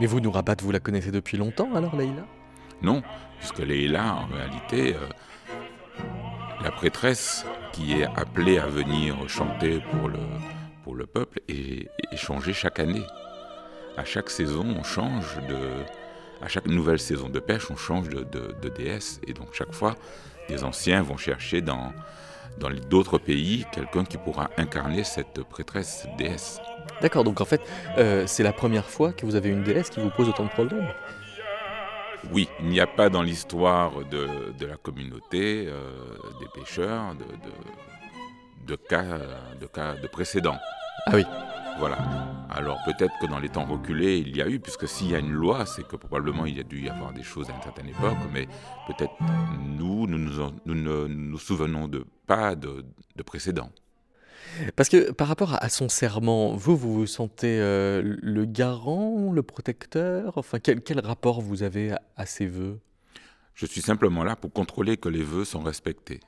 Mais 0.00 0.06
vous, 0.06 0.20
Nourabad, 0.20 0.60
vous 0.62 0.72
la 0.72 0.80
connaissez 0.80 1.10
depuis 1.10 1.36
longtemps 1.36 1.74
alors, 1.74 1.96
Leïla? 1.96 2.26
Non, 2.82 3.02
puisque 3.38 3.60
Leïla, 3.60 4.14
en 4.14 4.26
réalité, 4.26 4.94
euh, 4.94 5.08
la 6.62 6.70
prêtresse 6.70 7.44
qui 7.72 7.92
est 8.00 8.06
appelée 8.16 8.58
à 8.58 8.66
venir 8.66 9.16
chanter 9.28 9.80
pour 9.90 10.08
le, 10.94 11.06
peuple 11.06 11.40
est, 11.48 11.88
est 12.10 12.16
changée 12.16 12.52
chaque 12.52 12.78
année. 12.78 13.04
À 13.96 14.04
chaque 14.04 14.30
saison, 14.30 14.64
on 14.78 14.82
change 14.82 15.36
de. 15.48 15.84
À 16.40 16.48
chaque 16.48 16.66
nouvelle 16.66 16.98
saison 16.98 17.28
de 17.28 17.38
pêche, 17.40 17.70
on 17.70 17.76
change 17.76 18.08
de, 18.08 18.68
déesse. 18.76 19.20
Et 19.26 19.32
donc, 19.32 19.52
chaque 19.52 19.72
fois, 19.72 19.94
des 20.48 20.64
anciens 20.64 21.02
vont 21.02 21.16
chercher 21.16 21.60
dans, 21.60 21.92
d'autres 22.88 23.18
pays 23.18 23.64
quelqu'un 23.70 24.04
qui 24.04 24.16
pourra 24.16 24.50
incarner 24.56 25.04
cette 25.04 25.42
prêtresse, 25.44 26.06
déesse. 26.18 26.60
D'accord, 27.02 27.24
donc 27.24 27.40
en 27.40 27.44
fait, 27.44 27.60
euh, 27.98 28.24
c'est 28.26 28.42
la 28.44 28.52
première 28.52 28.88
fois 28.88 29.12
que 29.12 29.26
vous 29.26 29.34
avez 29.34 29.48
une 29.50 29.62
déesse 29.64 29.90
qui 29.90 30.00
vous 30.00 30.10
pose 30.10 30.28
autant 30.28 30.44
de 30.44 30.50
problèmes 30.50 30.88
Oui, 32.32 32.48
il 32.60 32.68
n'y 32.68 32.80
a 32.80 32.86
pas 32.86 33.08
dans 33.10 33.22
l'histoire 33.22 34.04
de, 34.04 34.52
de 34.56 34.66
la 34.66 34.76
communauté 34.76 35.66
euh, 35.66 35.90
des 36.40 36.46
pêcheurs 36.60 37.14
de, 37.16 37.24
de, 37.24 37.52
de 38.68 38.76
cas, 38.76 39.18
de 39.60 39.66
cas 39.66 39.94
de 39.94 40.06
précédents. 40.06 40.58
Ah 41.06 41.12
oui. 41.14 41.24
Voilà. 41.78 41.96
Alors 42.50 42.78
peut-être 42.84 43.14
que 43.20 43.26
dans 43.26 43.38
les 43.40 43.48
temps 43.48 43.64
reculés, 43.64 44.18
il 44.18 44.36
y 44.36 44.42
a 44.42 44.46
eu, 44.46 44.60
puisque 44.60 44.86
s'il 44.86 45.10
y 45.10 45.14
a 45.14 45.18
une 45.18 45.32
loi, 45.32 45.64
c'est 45.66 45.88
que 45.88 45.96
probablement 45.96 46.44
il 46.46 46.56
y 46.56 46.60
a 46.60 46.62
dû 46.62 46.82
y 46.84 46.88
avoir 46.90 47.12
des 47.12 47.22
choses 47.22 47.48
à 47.50 47.54
une 47.54 47.62
certaine 47.62 47.88
époque, 47.88 48.18
mais 48.32 48.46
peut-être 48.86 49.14
nous, 49.58 50.06
nous, 50.06 50.18
nous, 50.18 50.40
en- 50.40 50.52
nous 50.66 50.74
ne 50.74 51.06
nous 51.08 51.38
souvenons 51.38 51.88
de, 51.88 52.04
pas 52.26 52.54
de, 52.54 52.84
de 53.16 53.22
précédents. 53.22 53.70
Parce 54.76 54.88
que 54.88 55.10
par 55.12 55.28
rapport 55.28 55.54
à- 55.54 55.58
à 55.64 55.68
son 55.68 55.88
serment, 55.88 56.54
vous, 56.54 56.76
vous 56.76 56.94
vous 56.94 57.06
sentez 57.06 57.58
euh, 57.60 58.02
le 58.22 58.44
garant, 58.44 59.32
le 59.32 59.42
protecteur? 59.42 60.36
Enfin, 60.36 60.58
quel, 60.58 60.80
quel 60.82 61.00
rapport 61.00 61.40
vous 61.40 61.62
avez 61.62 61.92
à, 61.92 62.02
à 62.16 62.26
ces 62.26 62.46
vœux? 62.46 62.78
Je 63.54 63.66
suis 63.66 63.82
simplement 63.82 64.24
là 64.24 64.36
pour 64.36 64.52
contrôler 64.52 64.96
que 64.96 65.08
les 65.08 65.22
vœux 65.22 65.44
sont 65.44 65.60
respectés. 65.60 66.20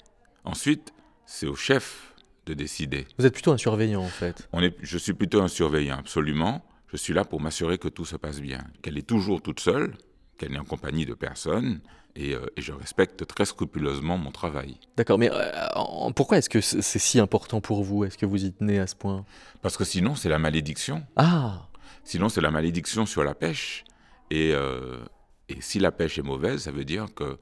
Ensuite, 0.44 0.92
c'est 1.26 1.46
au 1.46 1.54
chef 1.54 2.14
de 2.46 2.52
décider. 2.54 3.06
Vous 3.18 3.24
êtes 3.24 3.32
plutôt 3.32 3.52
un 3.52 3.58
surveillant 3.58 4.02
en 4.02 4.08
fait. 4.08 4.46
On 4.52 4.60
est, 4.62 4.76
je 4.82 4.98
suis 4.98 5.14
plutôt 5.14 5.40
un 5.40 5.48
surveillant, 5.48 5.96
absolument. 5.96 6.62
Je 6.88 6.96
suis 6.98 7.14
là 7.14 7.24
pour 7.24 7.40
m'assurer 7.40 7.78
que 7.78 7.88
tout 7.88 8.04
se 8.04 8.16
passe 8.16 8.40
bien, 8.40 8.62
qu'elle 8.82 8.98
est 8.98 9.06
toujours 9.06 9.40
toute 9.42 9.60
seule, 9.60 9.94
qu'elle 10.38 10.52
n'est 10.52 10.58
en 10.58 10.64
compagnie 10.64 11.06
de 11.06 11.14
personne, 11.14 11.80
et, 12.16 12.34
euh, 12.34 12.46
et 12.56 12.62
je 12.62 12.72
respecte 12.72 13.26
très 13.26 13.44
scrupuleusement 13.44 14.16
mon 14.18 14.30
travail. 14.30 14.78
D'accord, 14.96 15.18
mais 15.18 15.30
euh, 15.32 16.10
pourquoi 16.14 16.38
est-ce 16.38 16.48
que 16.48 16.60
c'est 16.60 16.98
si 16.98 17.18
important 17.18 17.60
pour 17.60 17.82
vous? 17.82 18.04
Est-ce 18.04 18.18
que 18.18 18.26
vous 18.26 18.44
y 18.44 18.52
tenez 18.52 18.78
à 18.78 18.86
ce 18.86 18.94
point? 18.94 19.24
Parce 19.62 19.76
que 19.76 19.84
sinon, 19.84 20.14
c'est 20.14 20.28
la 20.28 20.38
malédiction. 20.38 21.04
Ah 21.16 21.68
Sinon, 22.04 22.28
c'est 22.28 22.40
la 22.40 22.50
malédiction 22.50 23.06
sur 23.06 23.24
la 23.24 23.34
pêche. 23.34 23.84
Et, 24.30 24.52
euh, 24.52 25.04
et 25.48 25.60
si 25.60 25.78
la 25.78 25.90
pêche 25.90 26.18
est 26.18 26.22
mauvaise, 26.22 26.62
ça 26.62 26.70
veut 26.70 26.84
dire 26.84 27.06
que 27.14 27.38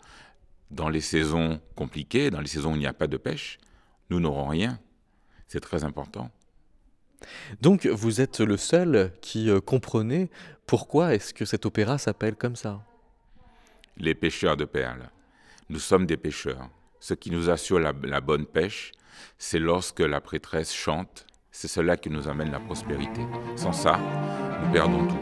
dans 0.70 0.88
les 0.88 1.00
saisons 1.00 1.60
compliquées, 1.74 2.30
dans 2.30 2.40
les 2.40 2.46
saisons 2.46 2.72
où 2.72 2.76
il 2.76 2.80
n'y 2.80 2.86
a 2.86 2.92
pas 2.92 3.08
de 3.08 3.16
pêche, 3.16 3.58
nous 4.08 4.20
n'aurons 4.20 4.46
rien. 4.46 4.78
C'est 5.48 5.60
très 5.60 5.84
important. 5.84 6.30
Donc 7.60 7.86
vous 7.86 8.20
êtes 8.20 8.40
le 8.40 8.56
seul 8.56 9.12
qui 9.20 9.50
comprenait 9.64 10.30
pourquoi 10.66 11.14
est-ce 11.14 11.34
que 11.34 11.44
cet 11.44 11.66
opéra 11.66 11.98
s'appelle 11.98 12.34
comme 12.36 12.56
ça? 12.56 12.82
Les 13.96 14.14
pêcheurs 14.14 14.56
de 14.56 14.64
perles. 14.64 15.10
Nous 15.68 15.78
sommes 15.78 16.06
des 16.06 16.16
pêcheurs. 16.16 16.68
Ce 17.00 17.14
qui 17.14 17.30
nous 17.30 17.50
assure 17.50 17.78
la, 17.78 17.92
bonne 18.20 18.46
pêche, 18.46 18.92
c'est 19.38 19.58
lorsque 19.58 20.00
la 20.00 20.20
prêtresse 20.20 20.72
chante. 20.72 21.26
C'est 21.50 21.68
cela 21.68 21.96
qui 21.96 22.10
nous 22.10 22.28
amène 22.28 22.50
la 22.50 22.60
prospérité. 22.60 23.20
Sans 23.56 23.72
ça, 23.72 23.98
nous 24.62 24.72
perdons 24.72 25.06
tout. 25.06 25.18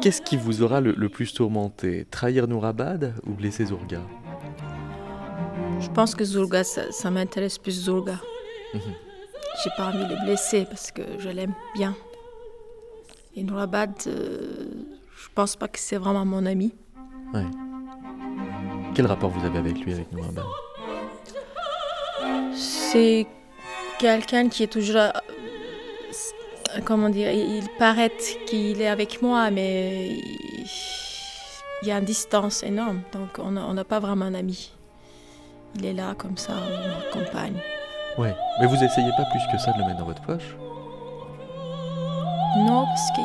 Qu'est-ce 0.00 0.22
qui 0.22 0.36
vous 0.36 0.62
aura 0.62 0.80
le, 0.80 0.92
le 0.92 1.08
plus 1.08 1.34
tourmenté? 1.34 2.06
Trahir 2.10 2.48
Nourabad 2.48 3.14
ou 3.26 3.34
blesser 3.34 3.66
Zourga 3.66 4.00
pense 5.90 6.14
que 6.14 6.24
Zulga, 6.24 6.64
ça, 6.64 6.90
ça 6.92 7.10
m'intéresse 7.10 7.58
plus 7.58 7.72
Zulga. 7.84 8.18
Mhm. 8.74 8.80
J'ai 9.62 9.70
pas 9.76 9.86
envie 9.88 10.04
de 10.06 10.14
le 10.14 10.24
blesser 10.24 10.64
parce 10.64 10.90
que 10.90 11.02
je 11.18 11.28
l'aime 11.28 11.54
bien. 11.74 11.94
Et 13.36 13.42
Nourabad, 13.44 13.92
euh, 14.06 14.66
je 15.16 15.28
pense 15.34 15.56
pas 15.56 15.68
que 15.68 15.78
c'est 15.78 15.96
vraiment 15.96 16.24
mon 16.24 16.46
ami. 16.46 16.72
Ouais. 17.34 17.44
Quel 18.94 19.06
rapport 19.06 19.30
vous 19.30 19.44
avez 19.46 19.58
avec 19.58 19.78
lui, 19.84 19.92
avec 19.92 20.10
Nourabad 20.12 20.44
C'est 22.54 23.26
quelqu'un 23.98 24.48
qui 24.48 24.62
est 24.64 24.72
toujours. 24.72 24.96
euh, 24.96 25.10
Comment 26.84 27.08
dire 27.08 27.30
Il 27.32 27.68
paraît 27.78 28.12
qu'il 28.46 28.80
est 28.80 28.88
avec 28.88 29.20
moi, 29.22 29.50
mais 29.50 30.10
il 31.82 31.88
y 31.88 31.90
a 31.90 31.98
une 31.98 32.04
distance 32.04 32.62
énorme. 32.62 33.02
Donc 33.12 33.38
on 33.38 33.50
n'a 33.50 33.84
pas 33.84 33.98
vraiment 34.00 34.26
un 34.26 34.34
ami. 34.34 34.70
Il 35.76 35.86
est 35.86 35.92
là 35.92 36.14
comme 36.16 36.36
ça, 36.36 36.52
il 36.54 37.18
m'accompagne. 37.18 37.56
Ouais. 38.18 38.34
Mais 38.60 38.66
vous 38.66 38.82
essayez 38.82 39.10
pas 39.16 39.24
plus 39.30 39.40
que 39.52 39.58
ça 39.58 39.72
de 39.72 39.78
le 39.78 39.84
mettre 39.84 39.98
dans 39.98 40.04
votre 40.04 40.22
poche? 40.22 40.56
Non, 42.58 42.84
parce 42.84 43.10
que 43.12 43.22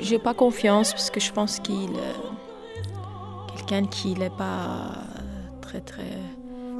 j'ai 0.00 0.18
pas 0.18 0.34
confiance, 0.34 0.92
parce 0.92 1.10
que 1.10 1.20
je 1.20 1.32
pense 1.32 1.58
qu'il 1.60 1.90
est 1.94 3.56
quelqu'un 3.56 3.86
qui 3.86 4.14
n'est 4.14 4.30
pas 4.30 4.92
très 5.60 5.80
très. 5.80 6.18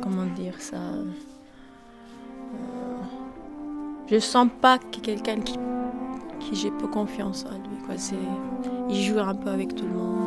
Comment 0.03 0.27
dire 0.27 0.55
ça 0.61 0.77
euh, 0.77 1.05
Je 4.11 4.19
sens 4.19 4.49
pas 4.61 4.79
que 4.79 5.01
quelqu'un 5.01 5.41
qui, 5.41 5.59
qui 6.39 6.55
j'ai 6.55 6.71
peu 6.71 6.87
confiance 6.87 7.45
en 7.47 7.59
lui. 7.69 7.79
Quoi. 7.85 7.97
C'est, 7.97 8.15
il 8.89 9.03
joue 9.03 9.19
un 9.19 9.35
peu 9.35 9.51
avec 9.51 9.75
tout 9.75 9.85
le 9.85 9.95
monde. 9.95 10.18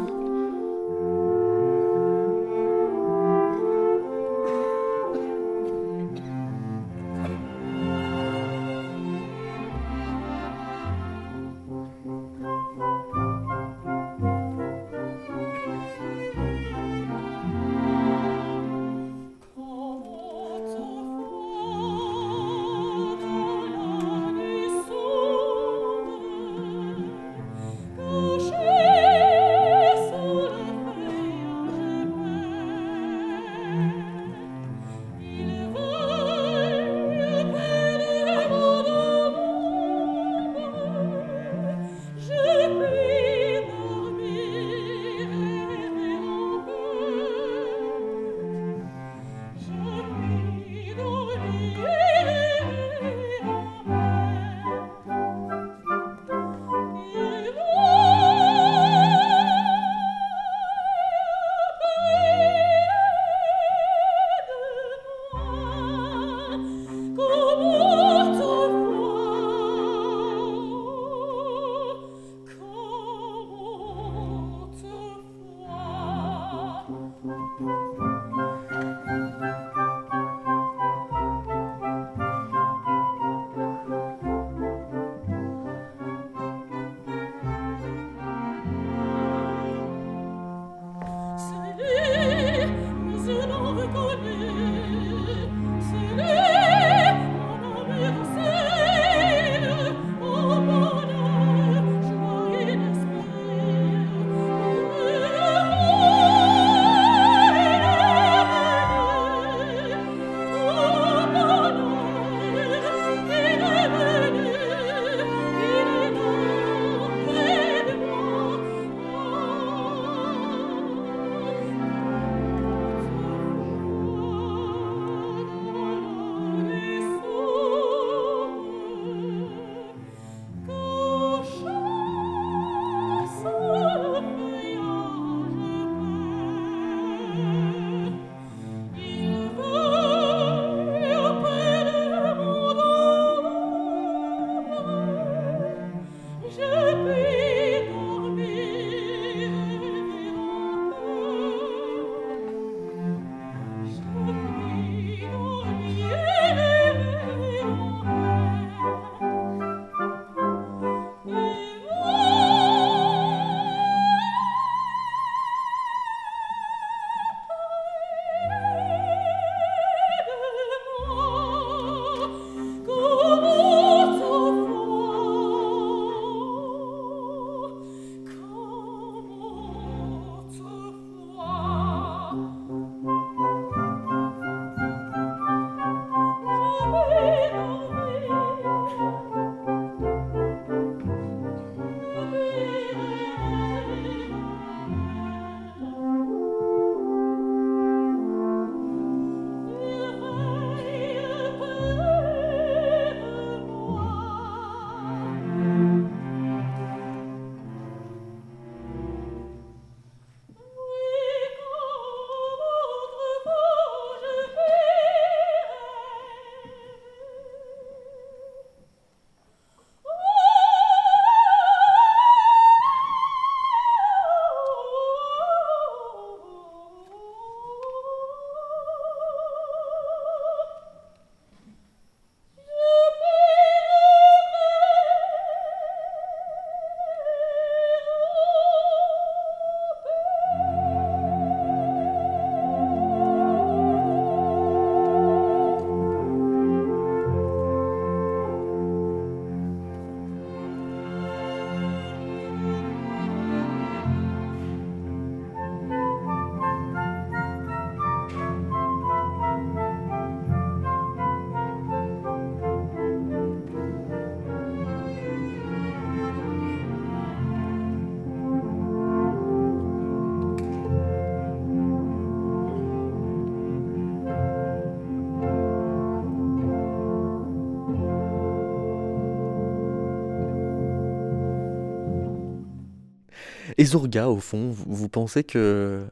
Et 283.82 283.86
au 284.28 284.38
fond, 284.38 284.70
vous, 284.70 284.86
vous 284.96 285.10
pensez 285.10 285.44
que 285.44 286.04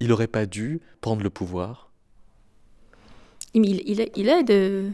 il 0.00 0.08
n'aurait 0.08 0.26
pas 0.26 0.46
dû 0.46 0.80
prendre 1.00 1.22
le 1.22 1.30
pouvoir? 1.30 1.90
Il, 3.52 3.82
il, 3.88 4.00
a, 4.00 4.06
il 4.16 4.30
a 4.30 4.42
de. 4.42 4.90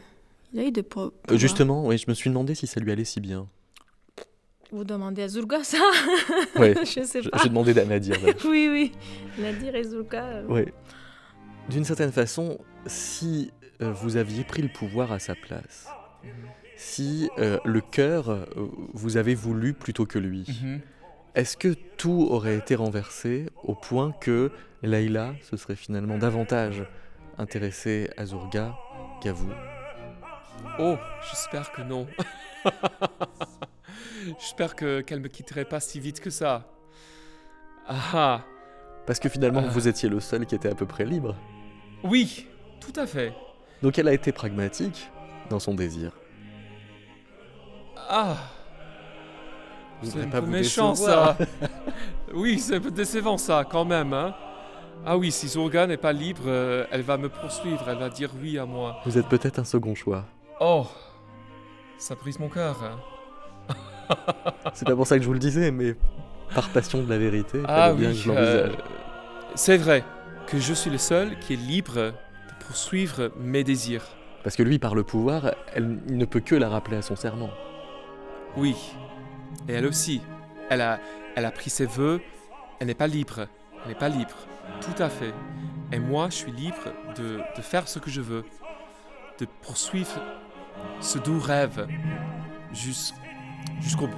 Il 0.53 0.61
a 0.61 0.71
de 0.71 0.81
Euh, 0.81 0.83
pouvoir. 0.83 1.13
Justement, 1.31 1.87
oui, 1.87 1.99
je 1.99 2.07
me 2.09 2.15
suis 2.15 2.31
demandé 2.31 2.55
si 2.55 2.67
ça 2.67 2.81
lui 2.81 2.91
allait 2.91 3.05
si 3.05 3.21
bien. 3.21 3.47
Vous 4.73 4.83
demandez 4.83 5.23
à 5.23 5.29
Zurga 5.29 5.63
ça? 5.63 5.79
Ouais, 6.57 6.75
Je 6.85 7.05
sais 7.05 7.23
pas. 7.23 7.39
J'ai 7.43 7.49
demandé 7.49 7.79
à 7.79 7.85
Nadir. 7.85 8.17
oui, 8.45 8.69
oui. 8.71 8.93
Nadir 9.39 9.77
et 9.77 9.85
Zurga. 9.85 10.25
euh, 10.25 10.47
Ouais. 10.49 10.73
D'une 11.69 11.85
certaine 11.85 12.13
façon, 12.13 12.59
si 12.87 13.53
euh, 13.83 13.93
vous 13.93 14.17
aviez 14.17 14.43
pris 14.43 14.63
le 14.63 14.69
pouvoir 14.69 15.13
à 15.13 15.19
sa 15.21 15.35
place, 15.37 15.87
si 16.77 17.31
euh, 17.39 17.59
le 17.65 17.81
cœur 17.81 18.49
vous 18.95 19.17
avez 19.17 19.35
voulu 19.37 19.75
plutôt 19.75 20.07
que 20.07 20.19
lui, 20.19 20.45
Mhm. 20.49 20.81
Est-ce 21.37 21.57
que 21.57 21.75
tout 21.97 22.27
aurait 22.31 22.57
été 22.57 22.75
renversé 22.75 23.49
au 23.63 23.75
point 23.75 24.13
que 24.21 24.51
Laïla 24.83 25.35
se 25.43 25.57
serait 25.57 25.77
finalement 25.77 26.19
davantage 26.19 26.85
intéressée 27.39 28.11
à 28.17 28.27
Zourga 28.27 28.75
qu'à 29.23 29.33
vous? 29.33 29.51
Oh, 30.79 30.97
j'espère 31.31 31.71
que 31.73 31.83
non. 31.83 32.07
j'espère 34.41 34.75
que 34.75 35.01
qu'elle 35.03 35.21
me 35.21 35.29
quitterait 35.29 35.65
pas 35.67 35.81
si 35.81 36.01
vite 36.01 36.21
que 36.21 36.31
ça. 36.31 36.67
Ah 37.87 37.95
ah. 38.15 38.45
Parce 39.07 39.21
que 39.21 39.29
finalement, 39.29 39.63
Euh. 39.63 39.69
vous 39.69 39.87
étiez 39.87 40.09
le 40.09 40.19
seul 40.21 40.47
qui 40.47 40.55
était 40.57 40.71
à 40.71 40.75
peu 40.75 40.87
près 40.87 41.05
libre. 41.05 41.37
Oui, 42.03 42.47
tout 42.81 42.99
à 42.99 43.07
fait. 43.07 43.33
Donc 43.83 43.99
elle 43.99 44.09
a 44.09 44.13
été 44.13 44.33
pragmatique 44.33 45.11
dans 45.51 45.61
son 45.61 45.75
désir. 45.75 46.13
Ah. 48.09 48.37
Je 50.03 50.07
C'est 50.09 50.13
voudrais 50.13 50.27
un 50.27 50.31
pas 50.31 50.41
vous 50.41 50.47
méchant 50.51 50.91
décevoir. 50.91 51.37
ça. 51.39 51.47
oui, 52.35 52.59
c'est 52.59 52.77
un 52.77 52.81
peu 52.81 52.91
décevant 52.91 53.39
ça 53.39 53.65
quand 53.69 53.85
même. 53.85 54.13
Hein. 54.13 54.35
Ah 55.05 55.17
oui, 55.17 55.31
si 55.31 55.49
Zorga 55.49 55.87
n'est 55.87 55.97
pas 55.97 56.13
libre, 56.13 56.43
euh, 56.47 56.85
elle 56.91 57.03
va 57.03 57.17
me 57.17 57.29
poursuivre, 57.29 57.85
elle 57.89 57.99
va 57.99 58.09
dire 58.09 58.31
oui 58.41 58.59
à 58.59 58.67
moi. 58.67 58.97
Vous 59.07 59.17
êtes 59.19 59.29
peut-être 59.29 59.59
un 59.59 59.65
second 59.65 59.95
choix. 59.95 60.25
Oh, 60.61 60.87
ça 61.99 62.15
brise 62.15 62.39
mon 62.41 62.49
cœur. 62.49 62.77
hein. 62.83 63.75
C'est 64.75 64.85
pas 64.87 64.95
pour 64.97 65.07
ça 65.07 65.17
que 65.17 65.23
je 65.23 65.27
vous 65.27 65.33
le 65.33 65.39
disais, 65.39 65.71
mais 65.71 65.95
par 66.55 66.69
passion 66.71 67.03
de 67.03 67.09
la 67.09 67.19
vérité, 67.19 67.61
Ah 67.67 67.89
fallait 67.89 67.95
bien 67.95 68.09
oui, 68.11 68.15
que 68.17 68.21
je 68.23 68.29
l'envisage. 68.29 68.71
euh, 68.71 68.75
c'est 69.55 69.77
vrai 69.77 70.05
que 70.47 70.59
je 70.59 70.75
suis 70.75 70.91
le 70.91 70.99
seul 70.99 71.39
qui 71.41 71.55
est 71.55 71.57
libre 71.57 71.95
de 71.97 72.13
poursuivre 72.67 73.31
mes 73.41 73.65
désirs. 73.65 74.05
Parce 74.45 74.55
que 74.57 74.63
lui, 74.63 74.79
par 74.79 74.95
le 74.95 75.03
pouvoir, 75.03 75.53
elle 75.75 75.99
il 76.09 76.17
ne 76.19 76.25
peut 76.25 76.41
que 76.41 76.55
la 76.55 76.69
rappeler 76.69 76.97
à 76.99 77.03
son 77.03 77.17
serment. 77.17 77.51
Oui, 78.57 78.77
et 79.69 79.73
elle 79.75 79.87
aussi. 79.87 80.21
Elle 80.71 80.81
a, 80.81 80.99
elle 81.37 81.45
a 81.45 81.51
pris 81.51 81.71
ses 81.71 81.87
voeux, 81.87 82.21
elle 82.81 82.87
n'est 82.89 82.95
pas 82.95 83.07
libre. 83.07 83.47
Elle 83.85 83.89
n'est 83.91 83.99
pas 83.99 84.09
libre, 84.09 84.35
tout 84.81 85.01
à 85.03 85.09
fait. 85.09 85.33
Et 85.93 85.99
moi, 86.01 86.27
je 86.31 86.35
suis 86.35 86.53
libre 86.53 86.93
de, 87.17 87.39
de 87.57 87.63
faire 87.63 87.87
ce 87.87 87.99
que 88.01 88.11
je 88.11 88.21
veux, 88.21 88.45
de 89.39 89.47
poursuivre 89.63 90.21
ce 91.01 91.19
doux 91.19 91.39
rêve 91.39 91.87
jus- 92.73 93.13
jusqu'au 93.81 94.09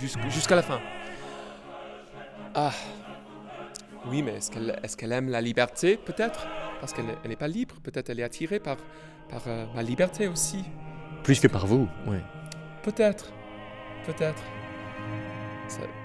jusqu'- 0.00 0.30
jusqu'à 0.30 0.54
la 0.54 0.62
fin. 0.62 0.78
Ah, 2.54 2.70
oui, 4.06 4.22
mais 4.22 4.34
est-ce 4.36 4.50
qu'elle 4.50 4.78
est 4.82 4.96
qu'elle 4.96 5.12
aime 5.12 5.28
la 5.28 5.40
liberté, 5.40 5.96
peut-être? 5.96 6.46
Parce 6.80 6.92
qu'elle 6.92 7.06
n'est- 7.06 7.16
elle 7.24 7.30
n'est 7.30 7.36
pas 7.36 7.48
libre, 7.48 7.74
peut-être 7.82 8.10
elle 8.10 8.20
est 8.20 8.24
attirée 8.24 8.60
par, 8.60 8.76
par 9.28 9.42
euh, 9.48 9.66
ma 9.74 9.82
liberté 9.82 10.28
aussi. 10.28 10.64
Plus 11.24 11.40
que 11.40 11.48
par 11.48 11.66
vous, 11.66 11.88
oui. 12.06 12.18
Peut-être. 12.82 13.32
Peut-être. 14.06 14.42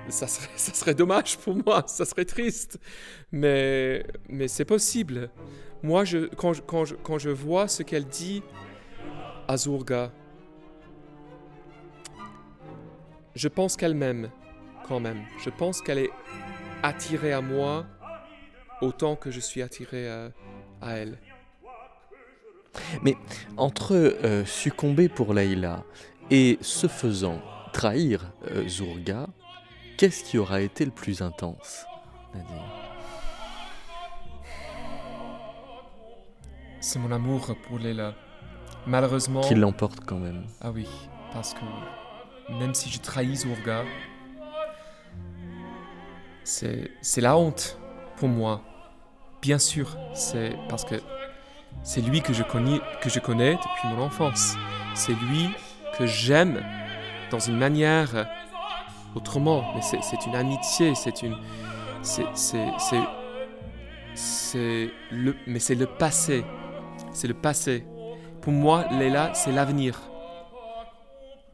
Ça, 0.09 0.27
serait, 0.27 0.93
dommage 0.93 1.37
pour 1.37 1.55
moi, 1.55 1.83
ça 1.87 2.05
serait 2.05 2.25
triste. 2.25 2.79
Mais, 3.31 4.03
mais 4.27 4.47
c'est 4.47 4.65
possible. 4.65 5.29
Moi, 5.83 6.03
quand, 6.35 6.53
je, 6.53 6.61
quand, 6.61 6.85
je, 6.85 6.95
quand 6.95 7.17
je 7.17 7.29
vois 7.29 7.67
ce 7.67 7.83
qu'elle 7.83 8.05
dit 8.05 8.43
à 9.47 9.57
Zourga, 9.57 10.11
je 13.35 13.47
pense 13.47 13.77
qu'elle 13.77 13.95
m'aime 13.95 14.29
quand 14.87 14.99
même. 14.99 15.21
Je 15.43 15.49
pense 15.49 15.81
qu'elle 15.81 15.99
est 15.99 16.11
attirée 16.83 17.31
à 17.31 17.41
moi 17.41 17.85
autant 18.81 19.15
que 19.15 19.31
je 19.31 19.39
suis 19.39 19.61
attiré 19.61 20.09
à, 20.09 20.31
elle. 20.81 21.17
Mais 23.03 23.15
entre 23.57 23.95
euh, 23.95 24.45
succomber 24.45 25.09
pour 25.09 25.33
Laïla 25.33 25.83
et 26.29 26.57
ce 26.61 26.87
faisant 26.87 27.41
trahir 27.71 28.31
euh, 28.51 28.67
Zourga, 28.67 29.27
qu'est-ce 29.97 30.23
qui 30.23 30.37
aura 30.37 30.61
été 30.61 30.85
le 30.85 30.91
plus 30.91 31.21
intense 31.21 31.85
C'est 36.79 36.99
mon 36.99 37.11
amour 37.11 37.55
pour 37.67 37.79
Léla. 37.79 38.15
Malheureusement. 38.87 39.41
Qui 39.41 39.55
l'emporte 39.55 39.99
quand 40.05 40.17
même. 40.17 40.45
Ah 40.61 40.71
oui, 40.71 40.87
parce 41.31 41.53
que 41.53 41.59
même 42.59 42.73
si 42.73 42.89
je 42.89 42.99
trahis 42.99 43.37
Zourga, 43.37 43.83
c'est 46.43 46.91
c'est 47.01 47.21
la 47.21 47.37
honte 47.37 47.77
pour 48.17 48.27
moi. 48.27 48.61
Bien 49.41 49.59
sûr, 49.59 49.97
c'est 50.13 50.55
parce 50.69 50.83
que 50.85 50.95
c'est 51.83 52.01
lui 52.01 52.21
que 52.21 52.33
je 52.33 52.43
connais, 52.43 52.79
que 53.01 53.09
je 53.09 53.19
connais 53.19 53.53
depuis 53.53 53.87
mon 53.87 54.01
enfance. 54.03 54.55
C'est 54.95 55.13
lui 55.13 55.49
que 55.97 56.05
j'aime 56.05 56.63
dans 57.31 57.39
une 57.39 57.57
manière 57.57 58.27
autrement. 59.15 59.63
Mais 59.73 59.81
c'est 59.81 60.25
une 60.25 60.35
amitié, 60.35 60.93
c'est 60.95 61.23
une. 61.23 61.37
C'est. 62.03 62.25
le. 65.11 65.35
Mais 65.47 65.59
c'est 65.59 65.75
le 65.75 65.85
passé. 65.85 66.43
C'est 67.13 67.27
le 67.27 67.33
passé. 67.33 67.85
Pour 68.41 68.53
moi, 68.53 68.85
Leila, 68.91 69.33
c'est 69.33 69.51
l'avenir. 69.51 69.99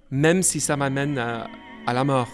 Même 0.09 0.41
si 0.41 0.59
ça 0.59 0.78
m'amène 0.78 1.17
à 1.17 1.93
la 1.93 2.03
mort. 2.03 2.30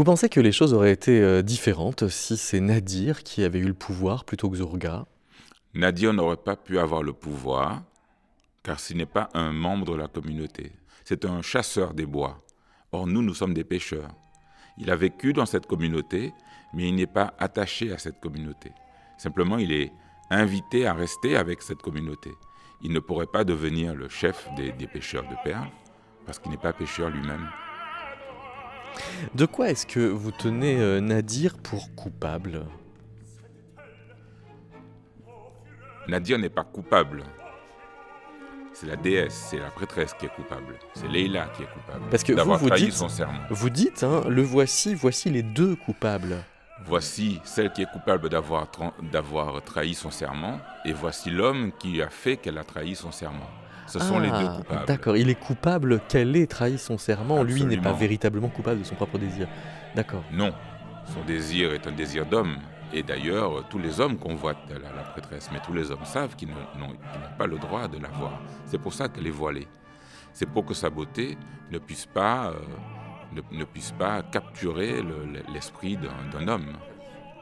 Vous 0.00 0.04
pensez 0.04 0.30
que 0.30 0.40
les 0.40 0.50
choses 0.50 0.72
auraient 0.72 0.92
été 0.92 1.20
euh, 1.20 1.42
différentes 1.42 2.08
si 2.08 2.38
c'est 2.38 2.60
Nadir 2.60 3.22
qui 3.22 3.44
avait 3.44 3.58
eu 3.58 3.66
le 3.66 3.74
pouvoir 3.74 4.24
plutôt 4.24 4.48
que 4.48 4.56
Zurga 4.56 5.04
Nadir 5.74 6.14
n'aurait 6.14 6.38
pas 6.38 6.56
pu 6.56 6.78
avoir 6.78 7.02
le 7.02 7.12
pouvoir 7.12 7.82
car 8.62 8.80
ce 8.80 8.94
n'est 8.94 9.04
pas 9.04 9.28
un 9.34 9.52
membre 9.52 9.92
de 9.92 9.98
la 9.98 10.08
communauté. 10.08 10.72
C'est 11.04 11.26
un 11.26 11.42
chasseur 11.42 11.92
des 11.92 12.06
bois. 12.06 12.42
Or, 12.92 13.06
nous, 13.06 13.20
nous 13.20 13.34
sommes 13.34 13.52
des 13.52 13.62
pêcheurs. 13.62 14.08
Il 14.78 14.90
a 14.90 14.96
vécu 14.96 15.34
dans 15.34 15.44
cette 15.44 15.66
communauté, 15.66 16.32
mais 16.72 16.88
il 16.88 16.94
n'est 16.94 17.06
pas 17.06 17.34
attaché 17.38 17.92
à 17.92 17.98
cette 17.98 18.20
communauté. 18.20 18.72
Simplement, 19.18 19.58
il 19.58 19.70
est 19.70 19.92
invité 20.30 20.86
à 20.86 20.94
rester 20.94 21.36
avec 21.36 21.60
cette 21.60 21.82
communauté. 21.82 22.30
Il 22.80 22.94
ne 22.94 23.00
pourrait 23.00 23.26
pas 23.26 23.44
devenir 23.44 23.94
le 23.94 24.08
chef 24.08 24.48
des, 24.56 24.72
des 24.72 24.86
pêcheurs 24.86 25.28
de 25.28 25.36
perles, 25.44 25.68
parce 26.24 26.38
qu'il 26.38 26.52
n'est 26.52 26.56
pas 26.56 26.72
pêcheur 26.72 27.10
lui-même. 27.10 27.50
De 29.34 29.46
quoi 29.46 29.70
est-ce 29.70 29.86
que 29.86 30.00
vous 30.00 30.30
tenez 30.30 30.80
euh, 30.80 31.00
Nadir 31.00 31.56
pour 31.58 31.94
coupable? 31.94 32.66
Nadir 36.08 36.38
n'est 36.38 36.48
pas 36.48 36.64
coupable. 36.64 37.24
C'est 38.72 38.86
la 38.86 38.96
déesse, 38.96 39.48
c'est 39.50 39.58
la 39.58 39.70
prêtresse 39.70 40.14
qui 40.14 40.26
est 40.26 40.34
coupable. 40.34 40.78
C'est 40.94 41.08
Leïla 41.08 41.48
qui 41.54 41.62
est 41.62 41.66
coupable. 41.66 42.04
Parce 42.10 42.24
que 42.24 42.32
vous, 42.32 42.70
dites, 42.70 42.92
son 42.92 43.08
serment. 43.08 43.40
vous 43.50 43.70
dites, 43.70 44.02
hein, 44.02 44.22
le 44.28 44.42
voici, 44.42 44.94
voici 44.94 45.28
les 45.28 45.42
deux 45.42 45.76
coupables. 45.76 46.36
Voici 46.86 47.40
celle 47.44 47.72
qui 47.72 47.82
est 47.82 47.90
coupable 47.92 48.30
d'avoir 48.30 49.62
trahi 49.64 49.94
son 49.94 50.10
serment, 50.10 50.58
et 50.84 50.92
voici 50.92 51.30
l'homme 51.30 51.72
qui 51.78 52.00
a 52.00 52.08
fait 52.08 52.38
qu'elle 52.38 52.56
a 52.56 52.64
trahi 52.64 52.94
son 52.94 53.12
serment. 53.12 53.50
Ce 53.90 53.98
sont 53.98 54.18
les 54.20 54.28
deux 54.28 54.34
Ah, 54.36 54.54
coupables. 54.58 54.86
D'accord, 54.86 55.16
il 55.16 55.28
est 55.28 55.34
coupable 55.38 56.00
qu'elle 56.08 56.36
ait 56.36 56.46
trahi 56.46 56.78
son 56.78 56.96
serment? 56.98 57.42
Lui 57.42 57.62
n'est 57.64 57.68
pas 57.76 57.80
Absolument. 57.90 57.98
véritablement 57.98 58.48
coupable 58.48 58.80
de 58.80 58.84
son 58.84 58.94
propre 58.94 59.18
désir. 59.18 59.48
D'accord. 59.94 60.22
Non, 60.32 60.52
son 61.06 61.22
désir 61.26 61.72
est 61.72 61.86
un 61.86 61.92
désir 61.92 62.24
d'homme. 62.26 62.56
Et 62.92 63.02
d'ailleurs, 63.04 63.68
tous 63.68 63.78
les 63.78 64.00
hommes 64.00 64.16
convoitent 64.18 64.68
la, 64.68 64.78
la 64.96 65.02
prêtresse, 65.02 65.48
mais 65.52 65.60
tous 65.64 65.72
les 65.72 65.90
hommes 65.92 66.04
savent 66.04 66.34
qu'ils 66.36 66.48
n'ont 66.48 66.94
pas 67.38 67.46
le 67.46 67.56
droit 67.58 67.86
de 67.86 67.98
la 67.98 68.08
voir. 68.08 68.40
C'est 68.66 68.78
pour 68.78 68.92
ça 68.92 69.08
qu'elle 69.08 69.26
est 69.28 69.30
voilée. 69.30 69.68
C'est 70.32 70.46
pour 70.48 70.64
que 70.64 70.74
sa 70.74 70.90
beauté 70.90 71.36
ne 71.70 71.78
puisse 71.78 72.06
pas, 72.06 72.48
euh, 72.50 72.54
ne, 73.32 73.58
ne 73.58 73.64
puisse 73.64 73.92
pas 73.92 74.22
capturer 74.22 75.02
le- 75.02 75.42
l'esprit 75.52 75.96
d'un 75.96 76.10
d'un 76.38 76.48
homme. 76.48 76.72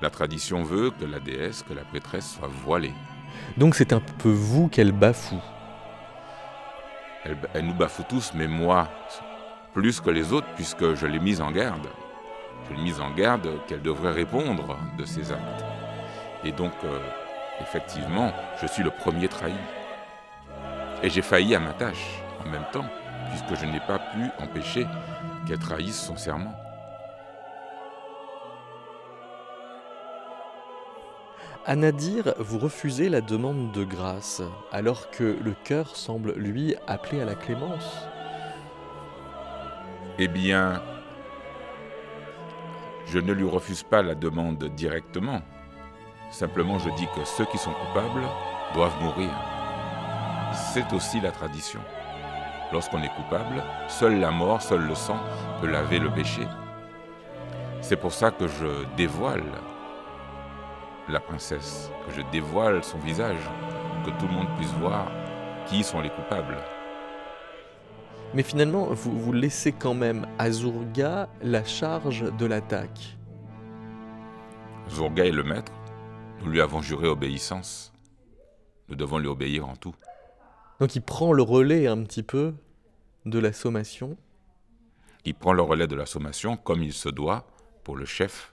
La 0.03 0.11
tradition 0.11 0.63
veut 0.63 0.91
que 0.91 1.05
la 1.05 1.19
déesse, 1.19 1.63
que 1.63 1.73
la 1.75 1.83
prêtresse 1.85 2.37
soit 2.39 2.51
voilée. 2.65 2.93
Donc 3.57 3.75
c'est 3.75 3.93
un 3.93 4.01
peu 4.01 4.31
vous 4.31 4.69
qu'elle 4.69 4.93
bafoue. 4.93 5.41
Elle, 7.55 7.67
nous 7.67 7.75
bafoue 7.75 8.05
tous, 8.09 8.33
mais 8.35 8.47
moi, 8.47 8.89
plus 9.75 10.01
que 10.01 10.11
les 10.11 10.33
autres, 10.33 10.47
puisque 10.55 10.95
je 10.95 11.07
l'ai 11.07 11.19
mise 11.19 11.41
en 11.41 11.51
garde. 11.51 11.89
Je 12.69 12.75
l'ai 12.75 12.83
mise 12.83 13.01
en 13.01 13.11
garde 13.11 13.49
qu'elle 13.67 13.83
devrait 13.83 14.13
répondre 14.13 14.79
de 14.97 15.05
ses 15.05 15.33
actes. 15.33 15.65
Et 16.45 16.53
donc, 16.53 16.73
euh, 16.85 16.99
effectivement, 17.61 18.33
je 18.63 18.67
suis 18.67 18.83
le 18.83 18.91
premier 18.91 19.29
trahi. 19.29 19.55
Et 21.03 21.11
j'ai 21.11 21.23
failli 21.23 21.55
à 21.55 21.61
ma 21.61 21.73
tâche 21.73 22.23
en 22.45 22.49
même 22.49 22.67
temps, 22.73 22.87
puisque 23.31 23.61
je 23.61 23.67
n'ai 23.67 23.81
pas 23.81 23.99
pu 23.99 24.43
empêcher 24.43 24.87
qu'elle 25.47 25.59
trahisse 25.59 26.01
son 26.01 26.17
serment. 26.17 26.55
À 31.69 31.75
vous 32.39 32.59
refusez 32.59 33.11
la 33.11 33.21
demande 33.21 33.73
de 33.73 33.85
grâce, 33.85 34.41
alors 34.73 35.11
que 35.11 35.37
le 35.45 35.53
cœur 35.65 35.97
semble, 35.97 36.33
lui, 36.33 36.75
appeler 36.87 37.21
à 37.21 37.27
la 37.27 37.35
clémence. 37.35 38.09
Eh 40.19 40.29
bien, 40.29 40.83
je 43.05 43.19
ne 43.19 43.35
lui 43.35 43.47
refuse 43.47 43.83
pas 43.83 44.01
la 44.01 44.15
demande 44.15 44.65
directement. 44.77 45.43
Simplement, 46.31 46.79
je 46.79 46.89
dis 46.97 47.07
que 47.15 47.23
ceux 47.27 47.45
qui 47.45 47.59
sont 47.59 47.75
coupables 47.75 48.25
doivent 48.73 49.03
mourir. 49.03 49.29
C'est 50.73 50.91
aussi 50.95 51.21
la 51.21 51.33
tradition. 51.33 51.81
Lorsqu'on 52.73 53.03
est 53.03 53.15
coupable, 53.15 53.63
seule 53.89 54.21
la 54.21 54.31
mort, 54.31 54.63
seul 54.63 54.87
le 54.87 54.95
sang 54.95 55.21
peut 55.61 55.71
laver 55.71 55.99
le 55.99 56.11
péché. 56.11 56.49
C'est 57.83 58.01
pour 58.01 58.15
ça 58.15 58.31
que 58.31 58.49
je 58.49 58.87
dévoile 58.97 59.45
la 61.13 61.21
princesse, 61.21 61.91
que 62.07 62.15
je 62.15 62.23
dévoile 62.31 62.83
son 62.85 62.99
visage, 62.99 63.49
que 64.05 64.11
tout 64.19 64.27
le 64.27 64.35
monde 64.35 64.49
puisse 64.57 64.73
voir 64.75 65.11
qui 65.67 65.83
sont 65.83 66.01
les 66.01 66.11
coupables. 66.11 66.57
Mais 68.35 68.43
finalement, 68.43 68.87
vous, 68.87 69.19
vous 69.19 69.33
laissez 69.33 69.73
quand 69.73 69.95
même 69.95 70.27
à 70.39 70.51
Zurga 70.51 71.29
la 71.43 71.65
charge 71.65 72.25
de 72.37 72.47
l'attaque. 72.47 73.17
Zurga 74.91 75.25
est 75.25 75.33
le 75.33 75.45
maître. 75.45 75.73
Nous 76.41 76.51
lui 76.51 76.61
avons 76.61 76.83
juré 76.83 77.09
obéissance. 77.09 77.93
Nous 78.89 78.97
devons 78.97 79.19
lui 79.19 79.29
obéir 79.29 79.69
en 79.69 79.77
tout. 79.77 79.95
Donc 80.81 80.95
il 80.95 81.03
prend 81.03 81.33
le 81.33 81.43
relais 81.43 81.87
un 81.87 82.03
petit 82.05 82.23
peu 82.23 82.55
de 83.27 83.39
la 83.39 83.53
sommation. 83.53 84.17
Il 85.25 85.35
prend 85.35 85.53
le 85.53 85.63
relais 85.63 85.87
de 85.87 85.97
la 85.97 86.07
sommation 86.07 86.57
comme 86.57 86.83
il 86.83 86.93
se 86.93 87.09
doit 87.09 87.47
pour 87.85 87.97
le 87.97 88.05
chef. 88.05 88.53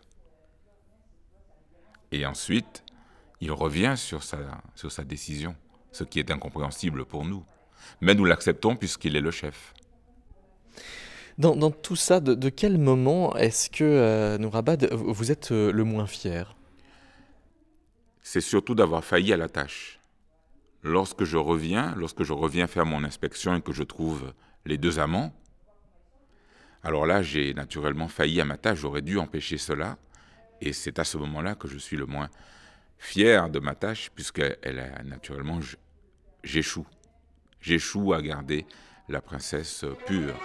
Et 2.16 2.26
ensuite, 2.26 2.86
il 3.42 3.52
revient 3.52 3.96
sur 3.98 4.24
sa, 4.24 4.38
sur 4.74 4.90
sa 4.90 5.04
décision, 5.04 5.54
ce 5.92 6.06
qui 6.06 6.20
est 6.20 6.32
incompréhensible 6.32 7.04
pour 7.04 7.26
nous. 7.26 7.44
Mais 8.00 8.16
nous 8.16 8.24
l'acceptons 8.24 8.78
puisqu'il 8.78 9.18
est 9.18 9.22
le 9.22 9.32
chef. 9.32 9.74
Dans, 11.38 11.58
dans 11.58 11.72
tout 11.72 11.98
ça, 11.98 12.22
de, 12.22 12.34
de 12.34 12.48
quel 12.48 12.78
moment 12.78 13.36
est-ce 13.36 13.70
que, 13.70 13.84
euh, 13.84 14.38
Nourabad, 14.38 14.88
vous 14.94 15.14
vous 15.14 15.30
êtes 15.30 15.52
euh, 15.52 15.74
le 15.74 15.84
moins 15.84 16.08
fier? 16.08 16.56
C'est 18.22 18.40
surtout 18.40 18.76
d'avoir 18.76 19.04
failli 19.04 19.34
à 19.34 19.38
la 19.38 19.50
tâche. 19.50 20.00
Lorsque 20.82 21.26
je 21.26 21.36
reviens, 21.36 21.94
lorsque 21.98 22.24
je 22.24 22.32
reviens 22.32 22.68
faire 22.68 22.86
mon 22.86 23.04
inspection 23.04 23.56
et 23.58 23.62
que 23.62 23.74
je 23.74 23.84
trouve 23.84 24.34
les 24.66 24.78
deux 24.78 25.00
amants, 25.00 25.34
alors 26.82 27.06
là, 27.06 27.22
j'ai 27.22 27.54
naturellement 27.54 28.08
failli 28.08 28.40
à 28.40 28.46
ma 28.46 28.58
tâche, 28.58 28.80
j'aurais 28.80 29.02
dû 29.02 29.18
empêcher 29.20 29.58
cela, 29.58 29.98
et 30.62 30.74
c'est 30.74 31.00
à 31.00 31.04
ce 31.04 31.18
moment-là 31.18 31.56
que 31.56 31.68
je 31.68 31.78
suis 31.78 31.98
le 31.98 32.06
moins 32.06 32.30
fier 32.98 33.50
de 33.50 33.60
ma 33.60 33.76
tâche, 33.76 34.10
puisqu'elle 34.14 34.80
a 34.80 35.04
naturellement, 35.04 35.60
j'échoue. 36.44 36.88
J'échoue 37.62 38.14
à 38.14 38.22
garder 38.22 38.66
la 39.10 39.22
princesse 39.22 39.86
pure. 40.06 40.36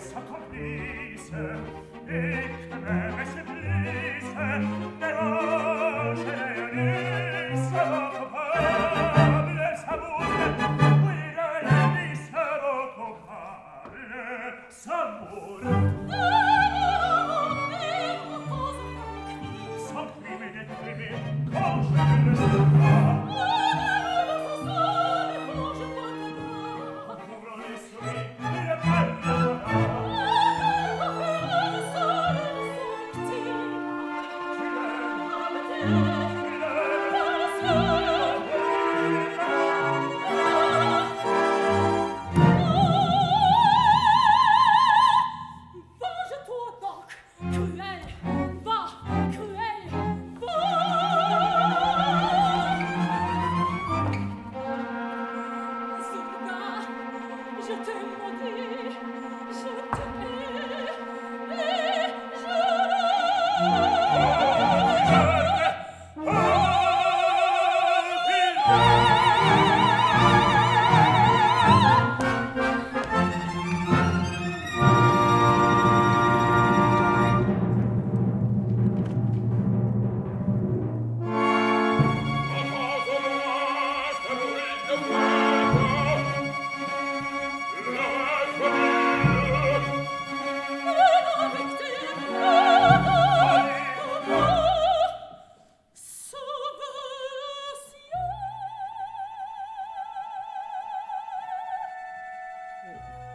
Satan 0.00 0.42
Riese, 0.50 1.58
ich 2.08 3.19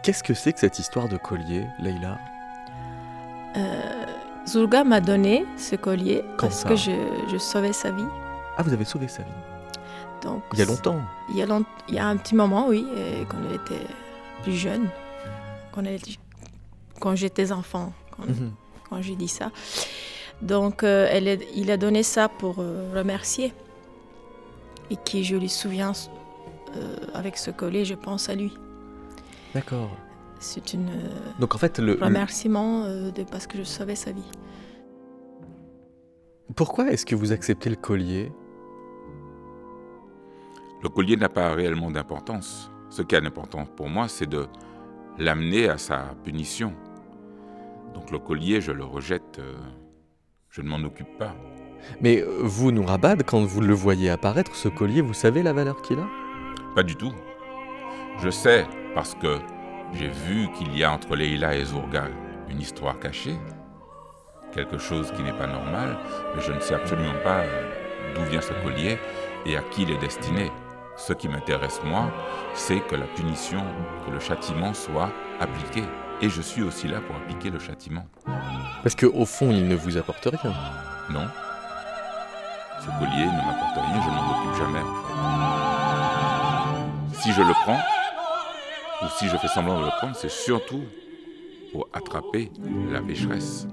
Qu'est-ce 0.06 0.22
que 0.22 0.34
c'est 0.34 0.52
que 0.52 0.60
cette 0.60 0.78
histoire 0.78 1.08
de 1.08 1.16
collier, 1.16 1.66
Leïla? 1.80 2.20
Euh, 3.56 4.04
Zulga 4.46 4.84
m'a 4.84 5.00
donné 5.00 5.44
ce 5.56 5.74
collier 5.74 6.22
Quand 6.36 6.46
parce 6.46 6.62
que 6.62 6.76
je, 6.76 6.92
je 7.28 7.36
sauvais 7.38 7.72
sa 7.72 7.90
vie. 7.90 8.06
Ah, 8.56 8.62
vous 8.62 8.72
avez 8.72 8.84
sauvé 8.84 9.08
sa 9.08 9.24
vie. 9.24 9.28
Donc, 10.22 10.44
Il 10.52 10.60
y 10.60 10.62
a 10.62 10.64
longtemps. 10.64 11.00
Il 11.30 11.36
y 11.36 11.42
a, 11.42 11.46
long- 11.46 11.64
il 11.88 11.96
y 11.96 11.98
a 11.98 12.06
un 12.06 12.16
petit 12.18 12.36
moment, 12.36 12.68
oui, 12.68 12.86
euh, 12.94 13.24
quand 13.28 13.38
elle 13.50 13.56
était 13.56 13.84
plus 14.44 14.52
jeune, 14.52 14.88
quand, 15.72 15.80
elle 15.82 15.94
était- 15.96 16.20
quand 17.00 17.16
j'étais 17.16 17.50
enfant, 17.50 17.92
quand, 18.16 18.28
Mhm. 18.28 18.52
quand 18.88 19.02
j'ai 19.02 19.16
dit 19.16 19.26
ça. 19.26 19.50
Donc, 20.40 20.84
euh, 20.84 21.08
elle 21.10 21.26
est- 21.26 21.48
il 21.56 21.68
a 21.72 21.76
donné 21.76 22.04
ça 22.04 22.28
pour 22.28 22.60
euh, 22.60 22.92
remercier. 22.94 23.52
Et 24.92 24.96
qui, 25.04 25.24
je 25.24 25.34
lui 25.34 25.48
souviens, 25.48 25.90
avec 27.12 27.36
ce 27.38 27.50
collier, 27.50 27.84
je 27.84 27.94
pense 27.94 28.28
à 28.28 28.36
lui. 28.36 28.52
D'accord. 29.56 29.96
C'est 30.38 30.74
une 30.74 30.90
euh, 30.90 31.40
Donc 31.40 31.54
en 31.54 31.58
fait, 31.58 31.78
le, 31.78 31.94
remerciement 31.98 32.84
euh, 32.84 33.10
de 33.10 33.22
parce 33.22 33.46
que 33.46 33.56
je 33.56 33.62
sauvais 33.62 33.94
sa 33.94 34.12
vie. 34.12 34.30
pourquoi 36.54 36.90
est-ce 36.90 37.06
que 37.06 37.14
vous 37.14 37.32
acceptez 37.32 37.70
le 37.70 37.76
collier? 37.76 38.30
Le 40.82 40.90
collier 40.90 41.16
n'a 41.16 41.30
pas 41.30 41.54
réellement 41.54 41.90
d'importance. 41.90 42.70
Ce 42.90 43.00
qui 43.00 43.16
a 43.16 43.20
d'importance 43.22 43.68
pour 43.74 43.88
moi, 43.88 44.08
c'est 44.08 44.26
de 44.26 44.46
l'amener 45.16 45.70
à 45.70 45.78
sa 45.78 46.14
punition. 46.22 46.74
Donc 47.94 48.10
le 48.10 48.18
collier, 48.18 48.60
je 48.60 48.72
le 48.72 48.84
rejette, 48.84 49.38
euh, 49.38 49.54
je 50.50 50.60
ne 50.60 50.68
m'en 50.68 50.84
occupe 50.86 51.16
pas. 51.16 51.34
Mais 52.02 52.22
vous, 52.40 52.72
Nourabad, 52.72 53.22
quand 53.22 53.42
vous 53.42 53.62
le 53.62 53.72
voyez 53.72 54.10
apparaître, 54.10 54.54
ce 54.54 54.68
collier, 54.68 55.00
vous 55.00 55.14
savez 55.14 55.42
la 55.42 55.54
valeur 55.54 55.80
qu'il 55.80 55.98
a? 55.98 56.06
Pas 56.74 56.82
du 56.82 56.94
tout. 56.94 57.12
Je 58.18 58.28
sais 58.28 58.66
parce 58.96 59.14
que 59.14 59.38
j'ai 59.92 60.08
vu 60.08 60.48
qu'il 60.56 60.76
y 60.76 60.82
a 60.82 60.90
entre 60.90 61.14
Leïla 61.16 61.54
et 61.54 61.66
Zourga 61.66 62.04
une 62.48 62.62
histoire 62.62 62.98
cachée, 62.98 63.36
quelque 64.52 64.78
chose 64.78 65.12
qui 65.14 65.22
n'est 65.22 65.34
pas 65.34 65.46
normal, 65.46 65.98
mais 66.34 66.40
je 66.40 66.50
ne 66.50 66.60
sais 66.60 66.74
absolument 66.74 67.12
pas 67.22 67.40
euh, 67.40 67.70
d'où 68.14 68.22
vient 68.22 68.40
ce 68.40 68.54
collier 68.64 68.98
et 69.44 69.58
à 69.58 69.60
qui 69.70 69.82
il 69.82 69.90
est 69.90 69.98
destiné. 69.98 70.50
Ce 70.96 71.12
qui 71.12 71.28
m'intéresse, 71.28 71.82
moi, 71.84 72.10
c'est 72.54 72.80
que 72.80 72.96
la 72.96 73.04
punition, 73.04 73.62
que 74.06 74.12
le 74.12 74.18
châtiment 74.18 74.72
soit 74.72 75.10
appliqué. 75.40 75.84
Et 76.22 76.30
je 76.30 76.40
suis 76.40 76.62
aussi 76.62 76.88
là 76.88 77.00
pour 77.06 77.16
appliquer 77.16 77.50
le 77.50 77.58
châtiment. 77.58 78.06
Parce 78.82 78.94
qu'au 78.94 79.26
fond, 79.26 79.50
il 79.50 79.68
ne 79.68 79.76
vous 79.76 79.98
apporte 79.98 80.24
rien. 80.24 80.54
Non. 81.10 81.26
Ce 82.80 82.86
collier 82.98 83.26
ne 83.26 83.44
m'apporte 83.44 83.76
rien, 83.76 84.00
je 84.00 84.08
m'en 84.08 84.30
occupe 84.30 84.54
jamais. 84.56 84.80
en 84.80 84.94
fait. 87.12 87.20
Si 87.20 87.32
je 87.34 87.42
le 87.42 87.52
prends, 87.64 87.78
ou 89.02 89.06
si 89.18 89.28
je 89.28 89.36
fais 89.36 89.48
semblant 89.48 89.80
de 89.80 89.84
le 89.84 89.90
prendre, 89.98 90.16
c'est 90.16 90.30
surtout 90.30 90.84
pour 91.72 91.88
attraper 91.92 92.50
la 92.90 93.00
pécheresse. 93.00 93.66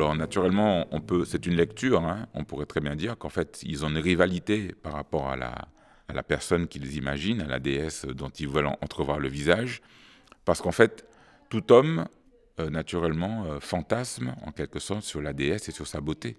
Alors 0.00 0.14
naturellement, 0.14 0.86
on 0.92 1.02
peut, 1.02 1.26
c'est 1.26 1.44
une 1.44 1.56
lecture, 1.56 2.02
hein, 2.06 2.26
on 2.32 2.44
pourrait 2.44 2.64
très 2.64 2.80
bien 2.80 2.96
dire 2.96 3.18
qu'en 3.18 3.28
fait, 3.28 3.60
ils 3.64 3.84
ont 3.84 3.90
une 3.90 3.98
rivalité 3.98 4.74
par 4.82 4.94
rapport 4.94 5.28
à 5.28 5.36
la, 5.36 5.68
à 6.08 6.14
la 6.14 6.22
personne 6.22 6.68
qu'ils 6.68 6.96
imaginent, 6.96 7.42
à 7.42 7.46
la 7.46 7.58
déesse 7.58 8.06
dont 8.06 8.30
ils 8.30 8.48
veulent 8.48 8.68
en- 8.68 8.78
entrevoir 8.80 9.18
le 9.18 9.28
visage, 9.28 9.82
parce 10.46 10.62
qu'en 10.62 10.72
fait, 10.72 11.06
tout 11.50 11.70
homme, 11.70 12.06
euh, 12.60 12.70
naturellement, 12.70 13.44
euh, 13.44 13.60
fantasme 13.60 14.34
en 14.46 14.52
quelque 14.52 14.78
sorte 14.78 15.02
sur 15.02 15.20
la 15.20 15.34
déesse 15.34 15.68
et 15.68 15.72
sur 15.72 15.86
sa 15.86 16.00
beauté. 16.00 16.38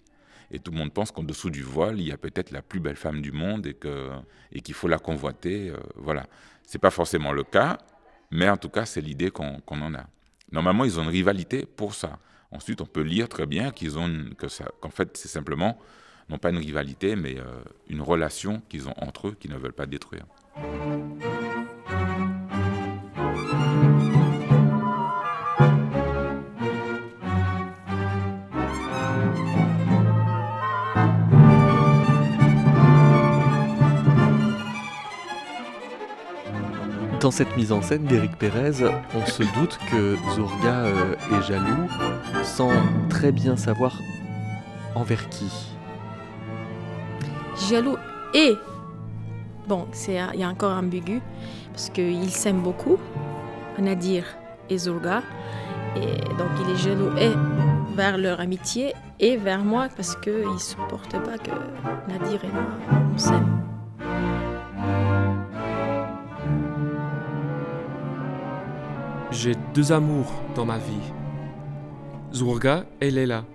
Et 0.50 0.58
tout 0.60 0.72
le 0.72 0.78
monde 0.80 0.92
pense 0.92 1.12
qu'en 1.12 1.24
dessous 1.24 1.52
du 1.52 1.62
voile, 1.62 2.00
il 2.00 2.08
y 2.08 2.12
a 2.12 2.18
peut-être 2.18 2.52
la 2.52 2.64
plus 2.64 2.80
belle 2.80 2.96
femme 2.98 3.22
du 3.22 3.32
monde 3.32 3.68
et 3.68 3.76
que 3.76 4.10
et 4.52 4.62
qu'il 4.62 4.74
faut 4.74 4.88
la 4.88 4.98
convoiter. 5.00 5.70
euh, 5.70 5.78
voilà, 5.96 6.26
c'est 6.66 6.80
pas 6.80 6.92
forcément 6.92 7.32
le 7.32 7.44
cas, 7.44 7.78
mais 8.32 8.50
en 8.50 8.58
tout 8.58 8.70
cas, 8.70 8.86
c'est 8.86 9.02
l'idée 9.02 9.30
qu'on 9.32 9.60
qu'on 9.62 9.82
en 9.82 9.94
a. 9.94 10.08
Normalement, 10.52 10.84
ils 10.86 11.00
ont 11.00 11.04
une 11.04 11.10
rivalité 11.10 11.66
pour 11.66 11.94
ça. 11.94 12.20
Ensuite, 12.52 12.82
on 12.82 12.86
peut 12.86 13.02
lire 13.02 13.30
très 13.30 13.46
bien 13.46 13.72
qu'ils 13.72 13.98
ont 13.98 14.10
qu'en 14.80 14.90
fait, 14.90 15.16
c'est 15.16 15.30
simplement 15.30 15.78
non 16.30 16.38
pas 16.38 16.50
une 16.50 16.58
rivalité, 16.58 17.16
mais 17.16 17.38
euh, 17.38 17.44
une 17.90 18.02
relation 18.02 18.62
qu'ils 18.70 18.88
ont 18.88 18.94
entre 18.98 19.30
eux 19.30 19.36
qu'ils 19.40 19.52
ne 19.52 19.58
veulent 19.58 19.74
pas 19.74 19.86
détruire. 19.86 20.26
Dans 37.20 37.30
cette 37.30 37.56
mise 37.56 37.72
en 37.72 37.84
scène 37.84 38.06
d'Éric 38.06 38.36
Pérez, 38.38 38.84
on 39.14 39.26
se 39.28 39.44
doute 39.60 39.78
que 39.92 40.18
Zourga 40.34 40.86
euh, 40.86 41.16
est 41.32 41.44
jaloux 41.44 41.88
sans 42.52 42.72
très 43.10 43.32
bien 43.32 43.56
savoir 43.56 43.98
envers 44.96 45.30
qui. 45.30 45.50
Jaloux 47.70 47.98
et 48.34 48.56
bon, 49.68 49.88
c'est 49.94 50.20
il 50.34 50.40
y 50.40 50.44
a 50.44 50.50
encore 50.50 50.78
ambigu 50.78 51.22
parce 51.72 51.90
qu'ils 51.90 52.30
s'aiment 52.32 52.62
beaucoup, 52.62 52.98
Nadir 53.80 54.26
et 54.70 54.78
Zulga, 54.78 55.22
et 55.96 56.18
donc 56.38 56.50
il 56.62 56.74
est 56.74 56.78
jaloux 56.78 57.16
et 57.18 57.32
vers 57.96 58.18
leur 58.18 58.40
amitié 58.42 58.94
et 59.20 59.38
vers 59.38 59.64
moi 59.64 59.88
parce 59.96 60.16
qu'ils 60.18 60.52
ne 60.54 60.58
supportent 60.58 61.22
pas 61.24 61.38
que 61.38 61.52
Nadir 62.10 62.44
et 62.44 62.52
moi 62.52 62.64
on 63.14 63.18
s'aime. 63.18 63.48
J'ai 69.32 69.56
deux 69.74 69.94
amours 69.94 70.34
dans 70.56 70.66
ma 70.66 70.78
vie. 70.78 71.14
Zourga 72.34 72.86
et 73.02 73.12
Leila. 73.12 73.46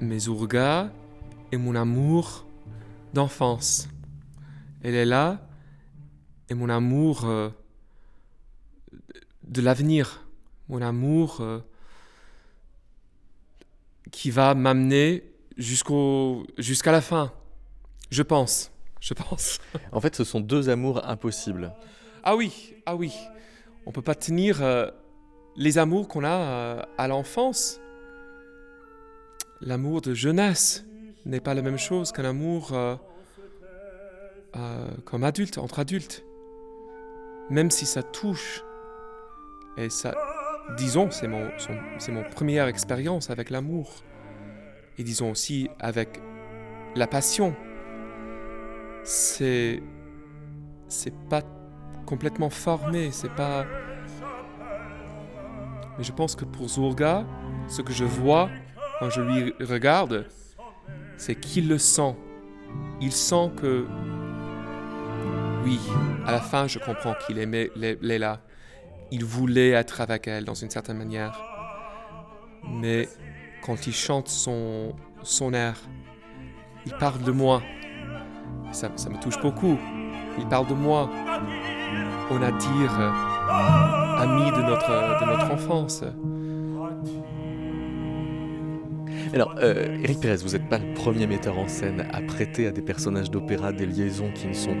Mais 0.00 0.18
Zourga 0.18 0.92
est 1.50 1.56
mon 1.56 1.74
amour 1.74 2.46
d'enfance. 3.14 3.88
Et 4.82 4.90
Leila 4.90 5.40
est 6.50 6.54
mon 6.54 6.68
amour 6.68 7.24
euh, 7.24 7.48
de 9.44 9.62
l'avenir. 9.62 10.26
Mon 10.68 10.82
amour 10.82 11.38
euh, 11.40 11.60
qui 14.10 14.30
va 14.30 14.54
m'amener 14.54 15.24
jusqu'au 15.56 16.46
jusqu'à 16.58 16.92
la 16.92 17.00
fin. 17.00 17.32
Je 18.10 18.22
pense. 18.22 18.70
Je 19.00 19.14
pense. 19.14 19.58
En 19.92 20.00
fait, 20.00 20.14
ce 20.16 20.24
sont 20.24 20.40
deux 20.40 20.68
amours 20.68 21.06
impossibles. 21.06 21.72
Ah 22.22 22.36
oui, 22.36 22.74
ah 22.84 22.94
oui. 22.94 23.12
On 23.86 23.92
peut 23.92 24.02
pas 24.02 24.14
tenir 24.14 24.62
euh, 24.62 24.90
les 25.56 25.78
amours 25.78 26.08
qu'on 26.08 26.24
a 26.24 26.28
euh, 26.28 26.82
à 26.98 27.08
l'enfance. 27.08 27.80
L'amour 29.60 30.00
de 30.00 30.14
jeunesse 30.14 30.84
n'est 31.24 31.40
pas 31.40 31.54
la 31.54 31.62
même 31.62 31.78
chose 31.78 32.12
qu'un 32.12 32.24
amour 32.24 32.72
euh, 32.72 32.96
euh, 34.56 34.88
comme 35.04 35.24
adulte, 35.24 35.58
entre 35.58 35.78
adultes. 35.78 36.24
Même 37.50 37.70
si 37.70 37.86
ça 37.86 38.02
touche. 38.02 38.64
Et 39.76 39.90
ça, 39.90 40.14
disons, 40.76 41.10
c'est 41.10 41.28
mon, 41.28 41.50
c'est 41.98 42.12
mon 42.12 42.22
première 42.24 42.68
expérience 42.68 43.30
avec 43.30 43.50
l'amour. 43.50 43.92
Et 44.98 45.02
disons 45.02 45.30
aussi 45.30 45.68
avec 45.80 46.20
la 46.94 47.06
passion. 47.06 47.54
C'est, 49.02 49.82
c'est 50.88 51.14
pas 51.28 51.42
complètement 52.06 52.50
formé, 52.50 53.10
c'est 53.10 53.34
pas. 53.34 53.66
Mais 55.98 56.04
je 56.04 56.12
pense 56.12 56.34
que 56.34 56.44
pour 56.44 56.68
Zourga, 56.68 57.24
ce 57.68 57.82
que 57.82 57.92
je 57.92 58.04
vois 58.04 58.50
quand 58.98 59.10
je 59.10 59.20
lui 59.20 59.54
regarde, 59.60 60.26
c'est 61.16 61.34
qu'il 61.34 61.68
le 61.68 61.78
sent. 61.78 62.16
Il 63.00 63.12
sent 63.12 63.50
que. 63.56 63.86
Oui, 65.64 65.80
à 66.26 66.32
la 66.32 66.40
fin, 66.40 66.66
je 66.66 66.78
comprends 66.78 67.14
qu'il 67.14 67.38
aimait 67.38 67.70
Léla. 67.76 68.40
Il 69.10 69.24
voulait 69.24 69.70
être 69.70 70.00
avec 70.00 70.28
elle 70.28 70.44
dans 70.44 70.54
une 70.54 70.70
certaine 70.70 70.98
manière. 70.98 71.40
Mais 72.68 73.08
quand 73.62 73.86
il 73.86 73.94
chante 73.94 74.28
son, 74.28 74.94
son 75.22 75.54
air, 75.54 75.76
il 76.86 76.92
parle 76.94 77.22
de 77.22 77.30
moi. 77.30 77.62
Ça, 78.72 78.90
ça 78.96 79.08
me 79.08 79.18
touche 79.20 79.40
beaucoup. 79.40 79.78
Il 80.38 80.46
parle 80.48 80.66
de 80.66 80.74
moi. 80.74 81.10
On 82.30 82.42
a 82.42 82.52
dire 84.26 84.34
euh, 84.34 84.40
ami 84.40 84.50
de 84.50 84.62
notre, 84.62 85.20
de 85.20 85.30
notre 85.30 85.52
enfance. 85.52 86.02
Alors, 89.32 89.56
euh, 89.60 89.98
Eric 90.04 90.20
Pérez, 90.20 90.36
vous 90.36 90.50
n'êtes 90.52 90.68
pas 90.68 90.78
le 90.78 90.94
premier 90.94 91.26
metteur 91.26 91.58
en 91.58 91.66
scène 91.66 92.06
à 92.12 92.20
prêter 92.20 92.68
à 92.68 92.70
des 92.70 92.82
personnages 92.82 93.30
d'opéra 93.30 93.72
des 93.72 93.86
liaisons 93.86 94.30
qui 94.32 94.46
ne 94.46 94.52
sont 94.52 94.76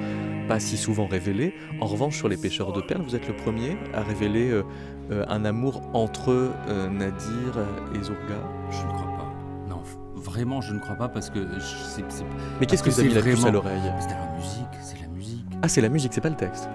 pas 0.46 0.60
si 0.60 0.76
souvent 0.76 1.06
révélées. 1.06 1.54
En 1.80 1.86
revanche, 1.86 2.16
sur 2.16 2.28
Les 2.28 2.36
Pêcheurs 2.36 2.72
de 2.72 2.80
Perles, 2.80 3.02
vous 3.02 3.16
êtes 3.16 3.26
le 3.26 3.34
premier 3.34 3.76
à 3.92 4.02
révéler 4.02 4.50
euh, 4.50 4.62
euh, 5.10 5.24
un 5.28 5.44
amour 5.44 5.82
entre 5.92 6.30
euh, 6.68 6.88
Nadir 6.88 7.58
et 7.94 8.02
Zourga. 8.04 8.38
Je 8.70 8.82
ne 8.82 8.92
crois 8.92 9.16
pas. 9.16 9.32
Non, 9.68 9.82
vraiment, 10.14 10.60
je 10.60 10.72
ne 10.72 10.78
crois 10.78 10.96
pas 10.96 11.08
parce 11.08 11.30
que. 11.30 11.40
je- 11.40 11.60
c'est- 11.60 12.04
c'est- 12.08 12.24
Mais 12.60 12.66
qu'est-ce 12.66 12.82
que 12.84 12.90
vous 12.90 13.00
avez 13.00 13.08
la 13.08 13.22
puce 13.22 13.44
à 13.44 13.50
l'oreille 13.50 13.80
C'est 13.98 14.10
la 14.10 14.36
musique, 14.36 14.78
c'est 14.82 15.00
la 15.00 15.08
musique. 15.08 15.46
Ah, 15.62 15.68
c'est 15.68 15.80
la 15.80 15.88
musique, 15.88 16.12
c'est 16.12 16.20
pas 16.20 16.30
le 16.30 16.36
texte. 16.36 16.68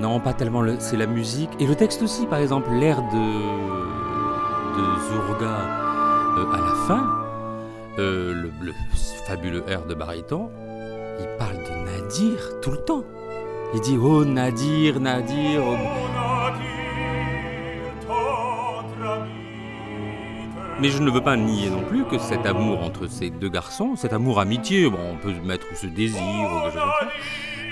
Non, 0.00 0.20
pas 0.20 0.32
tellement. 0.32 0.60
le- 0.62 0.76
C'est 0.78 0.96
la 0.96 1.06
musique 1.06 1.50
et 1.58 1.66
le 1.66 1.74
texte 1.74 2.02
aussi. 2.02 2.26
Par 2.26 2.38
exemple, 2.38 2.70
l'air 2.72 3.02
de 3.02 3.18
Zourga 5.10 5.56
euh, 6.36 6.52
à 6.52 6.58
la 6.58 6.74
fin, 6.86 7.08
euh, 7.98 8.32
le, 8.32 8.52
le 8.62 8.72
fabuleux 9.26 9.64
air 9.68 9.84
de 9.86 9.94
baryton, 9.94 10.50
il 11.18 11.26
parle 11.38 11.56
de 11.56 11.84
Nadir 12.02 12.60
tout 12.62 12.70
le 12.70 12.78
temps. 12.78 13.04
Il 13.74 13.80
dit 13.80 13.98
oh 14.00 14.24
Nadir, 14.24 15.00
Nadir. 15.00 15.62
oh. 15.66 15.76
Mais 20.80 20.90
je 20.90 21.02
ne 21.02 21.10
veux 21.10 21.20
pas 21.20 21.36
nier 21.36 21.70
non 21.70 21.82
plus 21.82 22.04
que 22.04 22.18
cet 22.18 22.46
amour 22.46 22.84
entre 22.84 23.08
ces 23.08 23.30
deux 23.30 23.48
garçons, 23.48 23.96
cet 23.96 24.12
amour 24.12 24.38
amitié, 24.38 24.86
on 24.86 25.16
peut 25.16 25.32
mettre 25.44 25.66
ce 25.74 25.86
désir 25.88 26.22
ou 26.22 26.60
quelque 26.62 26.74
chose 26.78 27.08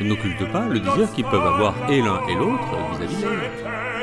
n'occulte 0.05 0.45
pas 0.53 0.67
le 0.69 0.81
désir 0.81 1.11
qu'ils 1.13 1.25
peuvent 1.25 1.47
avoir 1.47 1.91
et 1.91 2.01
l'un 2.01 2.21
et 2.29 2.35
l'autre 2.35 2.77
vis-à-vis 2.93 3.17
d'elle. 3.17 3.96